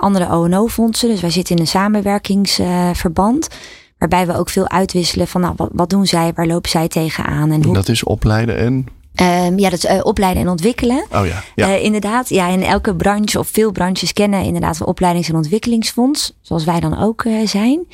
andere 0.00 0.32
ONO-fondsen. 0.32 1.08
Dus 1.08 1.20
wij 1.20 1.30
zitten 1.30 1.54
in 1.54 1.60
een 1.60 1.68
samenwerkingsverband. 1.68 3.48
Waarbij 4.00 4.26
we 4.26 4.36
ook 4.36 4.48
veel 4.50 4.68
uitwisselen 4.68 5.26
van 5.26 5.40
nou, 5.40 5.54
wat, 5.56 5.68
wat 5.72 5.90
doen 5.90 6.06
zij, 6.06 6.32
waar 6.34 6.46
lopen 6.46 6.70
zij 6.70 6.88
tegenaan. 6.88 7.50
En 7.50 7.64
hoe... 7.64 7.74
Dat 7.74 7.88
is 7.88 8.04
opleiden 8.04 8.56
en? 8.56 8.86
Um, 9.20 9.58
ja, 9.58 9.70
dat 9.70 9.84
is 9.84 9.90
uh, 9.90 10.00
opleiden 10.02 10.42
en 10.42 10.48
ontwikkelen. 10.48 11.04
Oh 11.12 11.26
ja. 11.26 11.42
ja. 11.54 11.68
Uh, 11.68 11.84
inderdaad, 11.84 12.28
ja, 12.28 12.48
in 12.48 12.62
elke 12.62 12.96
branche 12.96 13.38
of 13.38 13.48
veel 13.48 13.72
branches 13.72 14.12
kennen 14.12 14.42
inderdaad 14.42 14.80
een 14.80 14.86
opleidings- 14.86 15.28
en 15.28 15.34
ontwikkelingsfonds, 15.34 16.38
zoals 16.40 16.64
wij 16.64 16.80
dan 16.80 16.98
ook 16.98 17.24
uh, 17.24 17.46
zijn. 17.46 17.86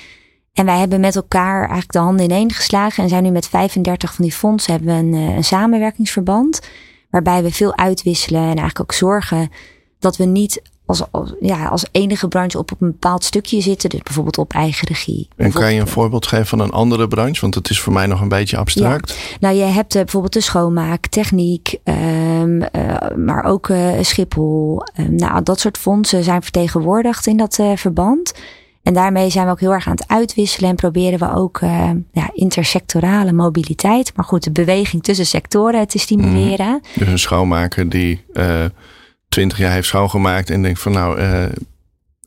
En 0.52 0.64
wij 0.64 0.78
hebben 0.78 1.00
met 1.00 1.16
elkaar 1.16 1.58
eigenlijk 1.58 1.92
de 1.92 1.98
handen 1.98 2.24
ineen 2.24 2.52
geslagen 2.52 3.02
en 3.02 3.08
zijn 3.08 3.22
nu 3.22 3.30
met 3.30 3.48
35 3.48 4.14
van 4.14 4.24
die 4.24 4.34
fondsen 4.34 4.72
hebben 4.72 4.94
we 4.94 5.16
een, 5.16 5.36
een 5.36 5.44
samenwerkingsverband. 5.44 6.60
Waarbij 7.10 7.42
we 7.42 7.50
veel 7.50 7.76
uitwisselen 7.76 8.40
en 8.40 8.46
eigenlijk 8.46 8.80
ook 8.80 8.92
zorgen 8.92 9.50
dat 9.98 10.16
we 10.16 10.24
niet 10.24 10.62
als, 10.86 11.02
als, 11.10 11.32
ja, 11.40 11.66
als 11.66 11.84
enige 11.92 12.28
branche 12.28 12.58
op, 12.58 12.70
een 12.70 12.76
bepaald 12.78 13.24
stukje 13.24 13.60
zitten. 13.60 13.90
Dus 13.90 14.02
bijvoorbeeld 14.02 14.38
op 14.38 14.52
eigen 14.52 14.88
regie. 14.88 15.28
En 15.36 15.52
kan 15.52 15.74
je 15.74 15.80
een 15.80 15.88
voorbeeld 15.88 16.26
geven 16.26 16.46
van 16.46 16.60
een 16.60 16.70
andere 16.70 17.08
branche? 17.08 17.40
Want 17.40 17.54
het 17.54 17.70
is 17.70 17.80
voor 17.80 17.92
mij 17.92 18.06
nog 18.06 18.20
een 18.20 18.28
beetje 18.28 18.56
abstract. 18.56 19.10
Ja. 19.10 19.36
Nou, 19.40 19.54
je 19.54 19.64
hebt 19.64 19.94
uh, 19.94 20.02
bijvoorbeeld 20.02 20.32
de 20.32 20.40
schoonmaak, 20.40 21.06
techniek, 21.06 21.78
um, 21.84 22.62
uh, 22.62 22.68
maar 23.16 23.44
ook 23.44 23.68
uh, 23.68 23.90
Schiphol. 24.00 24.82
Um, 25.00 25.14
nou, 25.14 25.42
dat 25.42 25.60
soort 25.60 25.78
fondsen 25.78 26.24
zijn 26.24 26.42
vertegenwoordigd 26.42 27.26
in 27.26 27.36
dat 27.36 27.60
verband. 27.74 28.34
En 28.82 28.94
daarmee 28.94 29.30
zijn 29.30 29.46
we 29.46 29.50
ook 29.50 29.60
heel 29.60 29.72
erg 29.72 29.86
aan 29.86 29.96
het 29.96 30.08
uitwisselen 30.08 30.70
en 30.70 30.76
proberen 30.76 31.18
we 31.18 31.34
ook 31.34 31.60
ja, 32.12 32.30
intersectorale 32.32 33.32
mobiliteit, 33.32 34.12
maar 34.16 34.24
goed, 34.24 34.44
de 34.44 34.50
beweging 34.50 35.02
tussen 35.02 35.26
sectoren 35.26 35.86
te 35.86 35.98
stimuleren. 35.98 36.68
Mm. 36.68 36.80
Dus 36.94 37.08
een 37.08 37.18
schoonmaker 37.18 37.88
die 37.88 38.24
twintig 39.28 39.58
jaar 39.58 39.72
heeft 39.72 39.88
schoongemaakt 39.88 40.50
en 40.50 40.62
denkt 40.62 40.80
van 40.80 40.92
nou, 40.92 41.20
uh, 41.20 41.44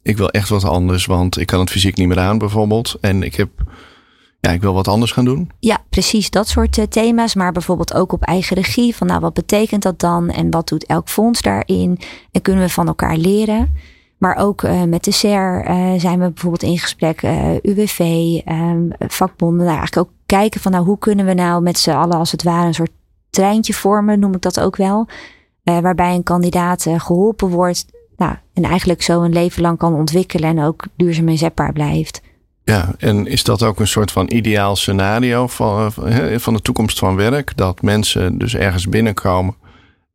ik 0.02 0.18
wil 0.18 0.30
echt 0.30 0.50
wat 0.50 0.64
anders, 0.64 1.06
want 1.06 1.40
ik 1.40 1.48
kan 1.48 1.60
het 1.60 1.70
fysiek 1.70 1.98
niet 1.98 2.08
meer 2.08 2.20
aan 2.20 2.38
bijvoorbeeld. 2.38 2.98
En 3.02 3.24
ik 3.24 3.36
heb, 3.36 3.50
ja, 4.40 4.52
ik 4.52 4.62
wil 4.62 4.74
wat 4.74 4.88
anders 4.88 5.12
gaan 5.12 5.26
doen. 5.26 5.52
Ja, 5.60 5.78
precies 5.90 6.30
dat 6.30 6.48
soort 6.48 6.78
uh, 6.78 6.86
thema's, 6.86 7.36
maar 7.36 7.52
bijvoorbeeld 7.52 7.94
ook 7.94 8.12
op 8.12 8.24
eigen 8.24 8.56
regie. 8.56 8.96
Van 8.96 9.08
nou, 9.08 9.20
wat 9.20 9.34
betekent 9.34 9.84
dat 9.84 10.00
dan 10.00 10.30
en 10.30 10.52
wat 10.52 10.68
doet 10.68 10.86
elk 10.86 11.10
fonds 11.10 11.42
daarin? 11.42 12.00
En 12.32 12.42
kunnen 12.42 12.64
we 12.64 12.70
van 12.70 12.88
elkaar 12.88 13.18
leren? 13.18 13.76
Maar 14.18 14.36
ook 14.36 14.62
uh, 14.64 14.84
met 14.84 15.04
de 15.04 15.12
SER 15.12 15.64
zijn 15.98 16.20
we 16.20 16.32
bijvoorbeeld 16.32 16.64
in 16.64 16.80
gesprek, 16.80 17.22
UWV, 17.62 18.00
um, 18.46 18.90
vakbonden. 19.00 19.66
Nou, 19.66 19.78
eigenlijk 19.78 20.08
ook 20.08 20.16
kijken 20.26 20.62
van 20.62 20.72
nou, 20.72 20.86
hoe 20.86 20.98
kunnen 20.98 21.26
we 21.26 21.34
nou 21.34 21.62
met 21.62 21.80
z'n 21.80 21.90
allen 21.90 22.18
als 22.18 22.32
het 22.32 22.44
ware 22.44 22.68
een 22.68 22.74
soort 22.74 22.92
treintje 23.30 23.74
vormen, 23.74 24.20
noem 24.20 24.34
ik 24.34 24.42
dat 24.42 24.60
ook 24.60 24.76
wel 24.76 25.08
uh, 25.70 25.80
waarbij 25.80 26.16
een 26.16 26.24
kandidaat 26.24 26.86
uh, 26.86 27.00
geholpen 27.00 27.48
wordt. 27.48 27.86
Nou, 28.18 28.36
en 28.54 28.64
eigenlijk 28.64 29.02
zo 29.02 29.22
een 29.22 29.34
leven 29.34 29.62
lang 29.62 29.78
kan 29.78 29.94
ontwikkelen 29.94 30.50
en 30.50 30.64
ook 30.64 30.88
duurzaam 30.96 31.30
inzetbaar 31.30 31.74
blijft. 31.74 32.22
Ja, 32.64 32.94
en 32.98 33.28
is 33.28 33.44
dat 33.44 33.64
ook 33.64 33.80
een 33.80 33.88
soort 33.88 34.12
van 34.12 34.32
ideaal 34.32 34.76
scenario 34.76 35.48
van, 35.48 35.92
eh, 36.06 36.40
van 36.40 36.54
de 36.54 36.62
toekomst 36.62 37.00
van 37.00 37.16
werk? 37.16 37.58
Dat 37.58 37.82
mensen 37.82 38.38
dus 38.38 38.56
ergens 38.56 38.88
binnenkomen 38.88 39.56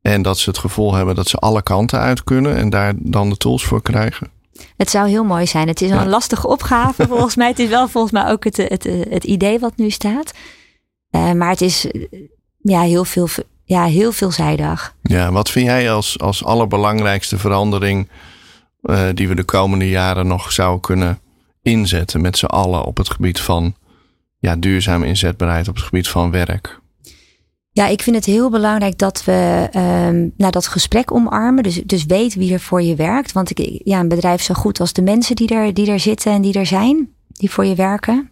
en 0.03 0.23
dat 0.23 0.39
ze 0.39 0.51
het 0.51 0.59
gevoel 0.59 0.95
hebben 0.95 1.15
dat 1.15 1.29
ze 1.29 1.37
alle 1.37 1.63
kanten 1.63 1.99
uit 1.99 2.25
kunnen 2.25 2.57
en 2.57 2.71
daar 2.71 2.93
dan 2.97 3.29
de 3.29 3.37
tools 3.37 3.65
voor 3.65 3.83
krijgen? 3.83 4.31
Het 4.77 4.91
zou 4.91 5.09
heel 5.09 5.25
mooi 5.25 5.47
zijn. 5.47 5.69
Het 5.69 5.81
is 5.81 5.89
ja. 5.89 6.01
een 6.01 6.09
lastige 6.09 6.49
opgave 6.49 7.07
volgens 7.13 7.37
mij. 7.37 7.49
Het 7.49 7.59
is 7.59 7.69
wel 7.69 7.89
volgens 7.89 8.13
mij 8.13 8.31
ook 8.31 8.45
het, 8.45 8.57
het, 8.57 8.85
het 9.09 9.25
idee 9.25 9.59
wat 9.59 9.77
nu 9.77 9.91
staat. 9.91 10.33
maar 11.11 11.51
het 11.51 11.61
is 11.61 11.87
ja, 12.63 12.81
heel, 12.81 13.05
veel, 13.05 13.29
ja, 13.65 13.85
heel 13.85 14.13
veelzijdig. 14.13 14.95
Ja, 15.03 15.33
wat 15.33 15.51
vind 15.51 15.67
jij 15.67 15.93
als, 15.93 16.19
als 16.19 16.45
allerbelangrijkste 16.45 17.39
verandering 17.39 18.09
die 19.15 19.29
we 19.29 19.35
de 19.35 19.45
komende 19.45 19.89
jaren 19.89 20.27
nog 20.27 20.53
zouden 20.53 20.81
kunnen 20.81 21.19
inzetten 21.63 22.21
met 22.21 22.39
z'n 22.39 22.45
allen 22.45 22.85
op 22.85 22.97
het 22.97 23.11
gebied 23.11 23.41
van 23.41 23.75
ja, 24.39 24.57
duurzame 24.57 25.07
inzetbaarheid, 25.07 25.69
op 25.69 25.75
het 25.75 25.85
gebied 25.85 26.09
van 26.09 26.31
werk? 26.31 26.83
Ja, 27.71 27.87
ik 27.87 28.03
vind 28.03 28.17
het 28.17 28.25
heel 28.25 28.51
belangrijk 28.51 28.99
dat 28.99 29.25
we 29.25 29.69
um, 29.77 30.33
nou, 30.37 30.51
dat 30.51 30.67
gesprek 30.67 31.13
omarmen. 31.13 31.63
Dus, 31.63 31.83
dus 31.85 32.05
weet 32.05 32.35
wie 32.35 32.53
er 32.53 32.61
voor 32.61 32.83
je 32.83 32.95
werkt. 32.95 33.33
Want 33.33 33.51
ik, 33.51 33.81
ja, 33.85 34.01
een 34.01 34.09
bedrijf 34.09 34.43
zo 34.43 34.55
goed 34.55 34.81
als 34.81 34.93
de 34.93 35.03
mensen 35.03 35.37
die 35.37 35.49
er, 35.49 35.75
die 35.75 35.91
er 35.91 36.01
zitten 36.01 36.33
en 36.33 36.43
die 36.43 36.59
er 36.59 36.67
zijn, 36.67 37.09
die 37.29 37.51
voor 37.51 37.65
je 37.65 37.75
werken. 37.75 38.31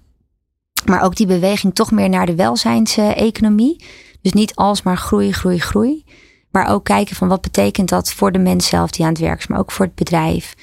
Maar 0.84 1.02
ook 1.02 1.16
die 1.16 1.26
beweging 1.26 1.74
toch 1.74 1.90
meer 1.90 2.08
naar 2.08 2.26
de 2.26 2.34
welzijnseconomie. 2.34 3.84
Dus 4.20 4.32
niet 4.32 4.54
alsmaar 4.54 4.96
groei, 4.96 5.32
groei, 5.32 5.58
groei. 5.58 6.04
Maar 6.50 6.68
ook 6.68 6.84
kijken 6.84 7.16
van 7.16 7.28
wat 7.28 7.40
betekent 7.40 7.88
dat 7.88 8.12
voor 8.12 8.32
de 8.32 8.38
mens 8.38 8.66
zelf 8.66 8.90
die 8.90 9.04
aan 9.04 9.12
het 9.12 9.20
werk 9.20 9.38
is, 9.38 9.46
maar 9.46 9.58
ook 9.58 9.72
voor 9.72 9.84
het 9.84 9.94
bedrijf. 9.94 10.54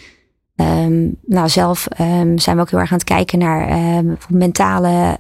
Um, 0.56 1.16
nou, 1.26 1.50
zelf 1.50 1.88
um, 2.00 2.38
zijn 2.38 2.56
we 2.56 2.62
ook 2.62 2.70
heel 2.70 2.80
erg 2.80 2.92
aan 2.92 2.98
het 2.98 3.08
kijken 3.08 3.40
naar 3.40 3.96
um, 3.98 4.18
mentale 4.30 5.20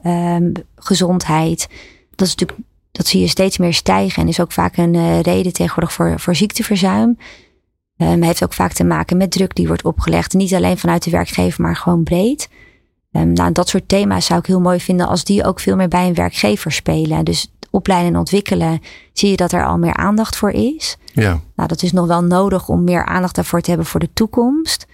gezondheid. 0.76 1.68
Dat 2.16 2.28
is 2.28 2.36
natuurlijk 2.36 2.68
dat 2.92 3.08
zie 3.08 3.22
je 3.22 3.28
steeds 3.28 3.58
meer 3.58 3.74
stijgen 3.74 4.22
en 4.22 4.28
is 4.28 4.40
ook 4.40 4.52
vaak 4.52 4.78
een 4.78 4.94
uh, 4.94 5.22
reden 5.22 5.54
tegenwoordig 5.54 5.94
voor, 5.94 6.20
voor 6.20 6.36
ziekteverzuim. 6.36 7.18
Heeft 7.98 8.44
ook 8.44 8.54
vaak 8.54 8.74
te 8.74 8.84
maken 8.84 9.18
met 9.18 9.32
druk 9.32 9.56
die 9.56 9.68
wordt 9.68 9.84
opgelegd. 9.84 10.34
Niet 10.34 10.54
alleen 10.54 10.78
vanuit 10.78 11.04
de 11.04 11.12
werkgever, 11.12 11.62
maar 11.62 11.76
gewoon 11.76 12.04
breed. 12.04 12.50
Um, 13.20 13.34
nou, 13.34 13.52
dat 13.52 13.70
soort 13.70 13.88
thema's 13.88 14.26
zou 14.26 14.40
ik 14.40 14.46
heel 14.46 14.60
mooi 14.60 14.80
vinden 14.80 15.08
als 15.08 15.24
die 15.24 15.46
ook 15.46 15.60
veel 15.60 15.76
meer 15.76 15.88
bij 15.88 16.08
een 16.08 16.14
werkgever 16.14 16.72
spelen. 16.72 17.26
Dus 17.26 17.52
opleiden 17.70 18.14
en 18.14 18.20
ontwikkelen, 18.20 18.82
zie 19.14 19.30
je 19.30 19.36
dat 19.36 19.52
er 19.52 19.66
al 19.66 19.78
meer 19.78 19.96
aandacht 19.96 20.36
voor 20.36 20.52
is. 20.52 20.98
Ja. 21.14 21.40
Nou, 21.56 21.68
dat 21.68 21.84
is 21.84 21.92
nog 21.92 22.08
wel 22.08 22.24
nodig 22.24 22.70
om 22.70 22.84
meer 22.84 23.06
aandacht 23.06 23.36
daarvoor 23.36 23.62
te 23.62 23.70
hebben 23.70 23.88
voor 23.88 24.00
de 24.00 24.10
toekomst. 24.14 24.88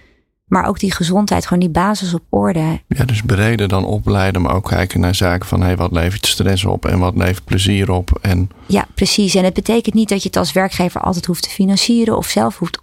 Maar 0.45 0.67
ook 0.67 0.79
die 0.79 0.93
gezondheid, 0.93 1.43
gewoon 1.43 1.59
die 1.59 1.69
basis 1.69 2.13
op 2.13 2.23
orde. 2.29 2.81
Ja, 2.87 3.05
dus 3.05 3.21
breder 3.21 3.67
dan 3.67 3.85
opleiden, 3.85 4.41
maar 4.41 4.55
ook 4.55 4.67
kijken 4.67 4.99
naar 4.99 5.15
zaken 5.15 5.47
van 5.47 5.61
hey, 5.61 5.75
wat 5.75 5.91
levert 5.91 6.25
stress 6.25 6.65
op 6.65 6.85
en 6.85 6.99
wat 6.99 7.15
levert 7.15 7.43
plezier 7.43 7.91
op. 7.91 8.17
En... 8.21 8.49
Ja, 8.65 8.87
precies. 8.95 9.35
En 9.35 9.43
het 9.43 9.53
betekent 9.53 9.95
niet 9.95 10.09
dat 10.09 10.21
je 10.21 10.27
het 10.27 10.37
als 10.37 10.51
werkgever 10.51 11.01
altijd 11.01 11.25
hoeft 11.25 11.43
te 11.43 11.49
financieren 11.49 12.17
of 12.17 12.27
zelf 12.27 12.57
hoeft, 12.57 12.79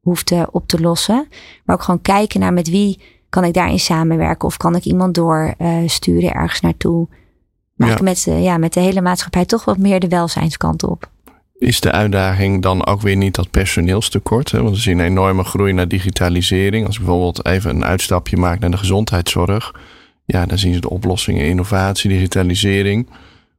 hoeft 0.00 0.30
uh, 0.30 0.42
op 0.50 0.68
te 0.68 0.80
lossen. 0.80 1.28
Maar 1.64 1.76
ook 1.76 1.82
gewoon 1.82 2.02
kijken 2.02 2.40
naar 2.40 2.52
met 2.52 2.68
wie 2.68 3.00
kan 3.36 3.44
ik 3.44 3.54
daarin 3.54 3.78
samenwerken 3.78 4.48
of 4.48 4.56
kan 4.56 4.76
ik 4.76 4.84
iemand 4.84 5.14
doorsturen 5.14 6.22
uh, 6.22 6.36
ergens 6.36 6.60
naartoe. 6.60 7.08
Maar 7.74 7.88
ja. 7.88 7.98
met, 8.02 8.26
uh, 8.28 8.42
ja, 8.42 8.58
met 8.58 8.72
de 8.72 8.80
hele 8.80 9.00
maatschappij 9.00 9.44
toch 9.44 9.64
wat 9.64 9.78
meer 9.78 10.00
de 10.00 10.08
welzijnskant 10.08 10.82
op 10.82 11.10
is 11.58 11.80
de 11.80 11.90
uitdaging 11.92 12.62
dan 12.62 12.86
ook 12.86 13.00
weer 13.00 13.16
niet 13.16 13.34
dat 13.34 13.50
personeelstekort? 13.50 14.50
Hè? 14.50 14.62
Want 14.62 14.74
we 14.74 14.80
zien 14.80 14.98
een 14.98 15.06
enorme 15.06 15.44
groei 15.44 15.72
naar 15.72 15.88
digitalisering. 15.88 16.86
Als 16.86 16.98
bijvoorbeeld 16.98 17.46
even 17.46 17.70
een 17.70 17.84
uitstapje 17.84 18.36
maakt 18.36 18.60
naar 18.60 18.70
de 18.70 18.76
gezondheidszorg. 18.76 19.74
Ja, 20.24 20.46
dan 20.46 20.58
zien 20.58 20.74
ze 20.74 20.80
de 20.80 20.90
oplossingen 20.90 21.46
innovatie, 21.46 22.10
digitalisering. 22.10 23.08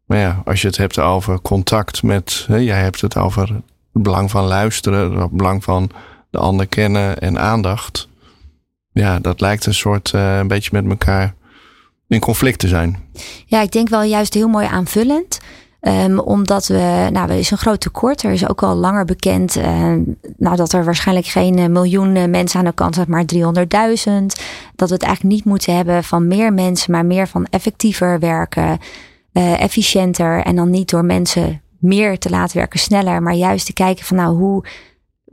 Maar 0.06 0.18
ja, 0.18 0.42
als 0.46 0.62
je 0.62 0.68
het 0.68 0.78
hebt 0.78 1.00
over 1.00 1.42
contact 1.42 2.04
met... 2.04 2.46
Hè, 2.48 2.56
jij 2.56 2.82
hebt 2.82 3.02
het 3.02 3.18
over 3.18 3.48
het 3.94 4.04
belang 4.04 4.32
van 4.32 4.44
luisteren. 4.44 5.18
Het 5.18 5.32
belang 5.32 5.64
van 5.64 5.90
de 6.30 6.38
ander 6.38 6.68
kennen 6.68 7.20
en 7.20 7.40
aandacht. 7.40 8.08
Ja, 8.98 9.20
dat 9.20 9.42
lijkt 9.42 9.66
een 9.66 9.74
soort 9.74 10.12
uh, 10.16 10.38
een 10.38 10.48
beetje 10.48 10.70
met 10.74 10.90
elkaar 10.90 11.34
in 12.08 12.20
conflict 12.20 12.60
te 12.60 12.68
zijn. 12.68 12.98
Ja, 13.46 13.62
ik 13.62 13.72
denk 13.72 13.90
wel 13.90 14.04
juist 14.04 14.34
heel 14.34 14.48
mooi 14.48 14.66
aanvullend. 14.66 15.40
Um, 15.82 16.20
omdat 16.20 16.68
we, 16.68 17.10
nou, 17.12 17.30
er 17.30 17.38
is 17.38 17.52
een 17.52 17.58
groot 17.58 17.82
tekort. 17.82 18.24
Er 18.24 18.32
is 18.32 18.48
ook 18.48 18.64
al 18.64 18.76
langer 18.76 19.06
bekend 19.06 19.58
uh, 19.58 19.94
nou, 20.38 20.56
dat 20.56 20.74
er 20.74 20.86
waarschijnlijk 20.86 21.28
geen 21.28 21.58
uh, 21.58 21.66
miljoen 21.66 22.16
uh, 22.16 22.26
mensen 22.26 22.60
aan 22.60 22.66
de 22.66 22.74
kant 22.74 22.96
zijn, 22.96 23.10
maar 23.10 23.26
300.000. 23.36 23.44
Dat 24.76 24.90
we 24.90 24.94
het 24.94 25.04
eigenlijk 25.04 25.24
niet 25.24 25.46
moeten 25.46 25.76
hebben 25.76 26.04
van 26.04 26.28
meer 26.28 26.54
mensen, 26.54 26.92
maar 26.92 27.06
meer 27.06 27.28
van 27.28 27.46
effectiever 27.46 28.20
werken, 28.20 28.80
efficiënter. 29.34 30.44
En 30.44 30.56
dan 30.56 30.70
niet 30.70 30.90
door 30.90 31.06
mensen 31.06 31.62
meer 31.80 32.20
te 32.20 32.30
laten 32.30 32.58
werken, 32.58 32.80
sneller, 32.80 33.22
maar 33.22 33.34
juist 33.34 33.66
te 33.66 33.74
kijken 33.74 34.06
van 34.06 34.18
nou, 34.18 34.38
hoe 34.38 34.64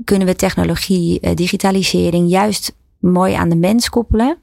kunnen 0.04 0.26
we 0.26 0.36
technologie, 0.36 1.34
digitalisering 1.34 2.30
juist 2.30 2.72
mooi 3.04 3.34
aan 3.34 3.48
de 3.48 3.56
mens 3.56 3.88
koppelen. 3.88 4.38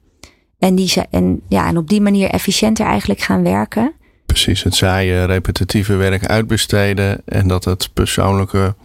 En, 0.60 0.76
die, 0.76 0.94
en, 1.10 1.42
ja, 1.48 1.68
en 1.68 1.78
op 1.78 1.90
die 1.90 2.02
manier 2.02 2.30
efficiënter 2.30 2.86
eigenlijk 2.86 3.20
gaan 3.20 3.44
werken 3.44 3.94
precies 4.32 4.64
het 4.64 4.76
saaie, 4.76 5.26
repetitieve 5.26 5.96
werk 5.96 6.26
uitbesteden. 6.26 7.22
En 7.26 7.48
dat 7.48 7.66
het 7.66 7.90
persoonlijke, 7.94 8.76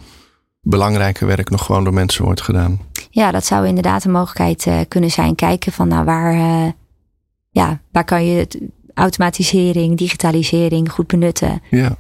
belangrijke 0.60 1.26
werk 1.26 1.50
nog 1.50 1.64
gewoon 1.64 1.84
door 1.84 1.94
mensen 1.94 2.24
wordt 2.24 2.40
gedaan. 2.40 2.80
Ja, 3.10 3.30
dat 3.30 3.46
zou 3.46 3.66
inderdaad 3.66 4.04
een 4.04 4.10
mogelijkheid 4.10 4.66
uh, 4.66 4.80
kunnen 4.88 5.10
zijn. 5.10 5.34
Kijken 5.34 5.72
van 5.72 5.88
nou 5.88 6.04
waar, 6.04 6.34
uh, 6.34 6.70
ja, 7.50 7.80
waar 7.92 8.04
kan 8.04 8.26
je 8.26 8.38
het, 8.38 8.58
automatisering, 8.94 9.96
digitalisering 9.96 10.92
goed 10.92 11.06
benutten. 11.06 11.62
Ja. 11.70 11.96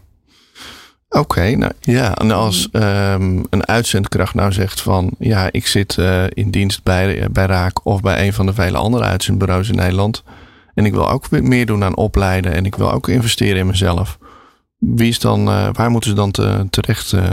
Oké, 1.18 1.24
okay, 1.24 1.52
nou 1.52 1.72
ja, 1.80 2.14
en 2.14 2.30
als 2.30 2.68
um, 2.72 3.44
een 3.50 3.66
uitzendkracht 3.66 4.34
nou 4.34 4.52
zegt 4.52 4.80
van 4.80 5.10
ja, 5.18 5.48
ik 5.50 5.66
zit 5.66 5.96
uh, 5.96 6.24
in 6.28 6.50
dienst 6.50 6.82
bij, 6.82 7.28
bij 7.30 7.46
Raak 7.46 7.86
of 7.86 8.00
bij 8.00 8.26
een 8.26 8.32
van 8.32 8.46
de 8.46 8.54
vele 8.54 8.76
andere 8.76 9.04
uitzendbureaus 9.04 9.68
in 9.68 9.74
Nederland. 9.74 10.22
En 10.74 10.84
ik 10.84 10.92
wil 10.92 11.10
ook 11.10 11.30
meer 11.30 11.66
doen 11.66 11.84
aan 11.84 11.96
opleiden. 11.96 12.52
En 12.52 12.64
ik 12.64 12.74
wil 12.74 12.92
ook 12.92 13.08
investeren 13.08 13.56
in 13.56 13.66
mezelf. 13.66 14.18
Wie 14.78 15.08
is 15.08 15.18
dan, 15.18 15.48
uh, 15.48 15.68
waar 15.72 15.90
moeten 15.90 16.10
ze 16.10 16.16
dan 16.16 16.30
te, 16.30 16.66
terecht? 16.70 17.12
Uh, 17.12 17.30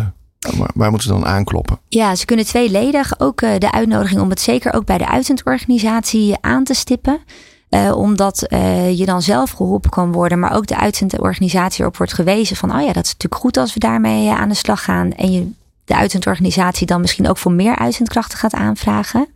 waar, 0.73 0.89
moeten 0.89 1.07
ze 1.07 1.13
dan 1.13 1.25
aankloppen? 1.25 1.79
Ja, 1.87 2.15
ze 2.15 2.25
kunnen 2.25 2.45
tweeledig 2.45 3.19
ook 3.19 3.39
de 3.39 3.71
uitnodiging 3.71 4.21
om 4.21 4.29
het 4.29 4.41
zeker 4.41 4.73
ook 4.73 4.85
bij 4.85 4.97
de 4.97 5.07
uitzendorganisatie 5.07 6.37
aan 6.41 6.63
te 6.63 6.73
stippen. 6.73 7.19
Omdat 7.95 8.45
je 8.95 9.03
dan 9.05 9.21
zelf 9.21 9.51
geholpen 9.51 9.89
kan 9.89 10.11
worden, 10.11 10.39
maar 10.39 10.55
ook 10.55 10.67
de 10.67 10.77
uitzendorganisatie 10.77 11.81
erop 11.81 11.97
wordt 11.97 12.13
gewezen 12.13 12.55
van, 12.55 12.75
oh 12.75 12.81
ja, 12.81 12.93
dat 12.93 13.05
is 13.05 13.11
natuurlijk 13.11 13.41
goed 13.41 13.57
als 13.57 13.73
we 13.73 13.79
daarmee 13.79 14.29
aan 14.29 14.49
de 14.49 14.55
slag 14.55 14.83
gaan. 14.83 15.11
En 15.11 15.31
je 15.31 15.51
de 15.85 15.95
uitzendorganisatie 15.95 16.87
dan 16.87 17.01
misschien 17.01 17.29
ook 17.29 17.37
voor 17.37 17.51
meer 17.51 17.75
uitzendkrachten 17.75 18.37
gaat 18.37 18.53
aanvragen. 18.53 19.27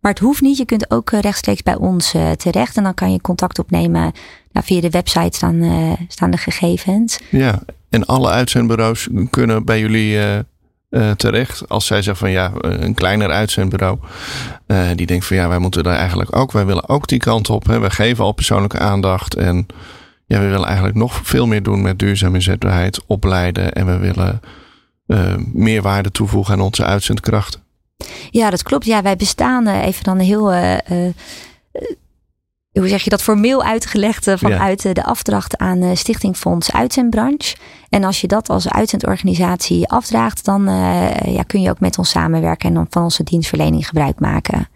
Maar 0.00 0.12
het 0.12 0.20
hoeft 0.20 0.40
niet. 0.40 0.56
Je 0.56 0.64
kunt 0.64 0.90
ook 0.90 1.10
eh, 1.10 1.20
rechtstreeks 1.20 1.62
bij 1.62 1.76
ons 1.76 2.14
uh, 2.14 2.30
terecht. 2.30 2.76
En 2.76 2.82
dan 2.82 2.94
kan 2.94 3.12
je 3.12 3.20
contact 3.20 3.58
opnemen. 3.58 4.12
Nou, 4.52 4.66
via 4.66 4.80
de 4.80 4.90
website 4.90 5.36
staan, 5.36 5.54
uh, 5.54 5.92
staan 6.08 6.30
de 6.30 6.36
gegevens. 6.36 7.18
Ja, 7.30 7.62
en 7.88 8.04
alle 8.04 8.30
uitzendbureaus 8.30 9.08
kunnen 9.30 9.64
bij 9.64 9.80
jullie 9.80 10.18
terecht. 11.16 11.68
Als 11.68 11.86
zij 11.86 12.02
zeggen 12.02 12.26
van 12.26 12.30
ja, 12.30 12.52
een 12.58 12.94
kleiner 12.94 13.30
uitzendbureau. 13.30 13.98
die 14.94 15.06
denkt 15.06 15.26
van 15.26 15.36
ja, 15.36 15.48
wij 15.48 15.58
moeten 15.58 15.82
daar 15.82 15.96
eigenlijk 15.96 16.36
ook. 16.36 16.52
Wij 16.52 16.66
willen 16.66 16.88
ook 16.88 17.08
die 17.08 17.18
kant 17.18 17.50
op. 17.50 17.66
Hè. 17.66 17.78
Wij 17.78 17.90
geven 17.90 18.24
al 18.24 18.32
persoonlijke 18.32 18.78
aandacht. 18.78 19.34
En 19.34 19.66
ja, 20.26 20.40
we 20.40 20.46
willen 20.46 20.66
eigenlijk 20.66 20.96
nog 20.96 21.20
veel 21.22 21.46
meer 21.46 21.62
doen 21.62 21.82
met 21.82 21.98
duurzame 21.98 22.34
inzetbaarheid. 22.34 23.00
Opleiden. 23.06 23.72
En 23.72 23.86
we 23.86 23.98
willen 23.98 24.40
meer 25.52 25.82
waarde 25.82 26.10
toevoegen 26.10 26.54
aan 26.54 26.60
onze 26.60 26.84
uitzendkrachten. 26.84 27.60
Ja, 28.30 28.50
dat 28.50 28.62
klopt. 28.62 28.84
Ja, 28.84 29.02
wij 29.02 29.16
bestaan 29.16 29.66
even 29.66 30.04
dan 30.04 30.18
heel. 30.18 30.52
Hoe 32.78 32.88
zeg 32.88 33.02
je 33.02 33.10
dat 33.10 33.22
formeel 33.22 33.62
uitgelegd 33.62 34.30
vanuit 34.34 34.82
ja. 34.82 34.92
de 34.92 35.04
afdracht 35.04 35.56
aan 35.56 35.96
Stichting 35.96 36.36
Fonds 36.36 36.72
Uitzendbranche. 36.72 37.56
En 37.88 38.04
als 38.04 38.20
je 38.20 38.26
dat 38.26 38.48
als 38.48 38.68
uitzendorganisatie 38.68 39.88
afdraagt, 39.88 40.44
dan 40.44 40.62
ja, 41.24 41.42
kun 41.46 41.60
je 41.60 41.70
ook 41.70 41.80
met 41.80 41.98
ons 41.98 42.10
samenwerken 42.10 42.68
en 42.68 42.74
dan 42.74 42.86
van 42.90 43.02
onze 43.02 43.22
dienstverlening 43.22 43.86
gebruik 43.86 44.20
maken. 44.20 44.68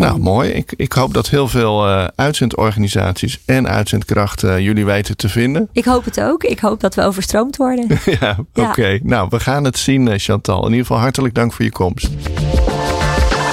Nou, 0.00 0.18
mooi. 0.18 0.50
Ik, 0.50 0.72
ik 0.76 0.92
hoop 0.92 1.14
dat 1.14 1.28
heel 1.28 1.48
veel 1.48 1.88
uh, 1.88 2.06
uitzendorganisaties 2.14 3.42
en 3.46 3.68
uitzendkrachten 3.68 4.62
jullie 4.62 4.84
weten 4.84 5.16
te 5.16 5.28
vinden. 5.28 5.68
Ik 5.72 5.84
hoop 5.84 6.04
het 6.04 6.20
ook. 6.20 6.44
Ik 6.44 6.58
hoop 6.58 6.80
dat 6.80 6.94
we 6.94 7.02
overstroomd 7.02 7.56
worden. 7.56 7.86
ja, 8.20 8.36
oké. 8.54 8.68
Okay. 8.68 9.00
Nou, 9.02 9.26
we 9.30 9.40
gaan 9.40 9.64
het 9.64 9.78
zien, 9.78 10.18
Chantal. 10.18 10.58
In 10.58 10.70
ieder 10.70 10.86
geval 10.86 11.02
hartelijk 11.02 11.34
dank 11.34 11.52
voor 11.52 11.64
je 11.64 11.70
komst. 11.70 12.08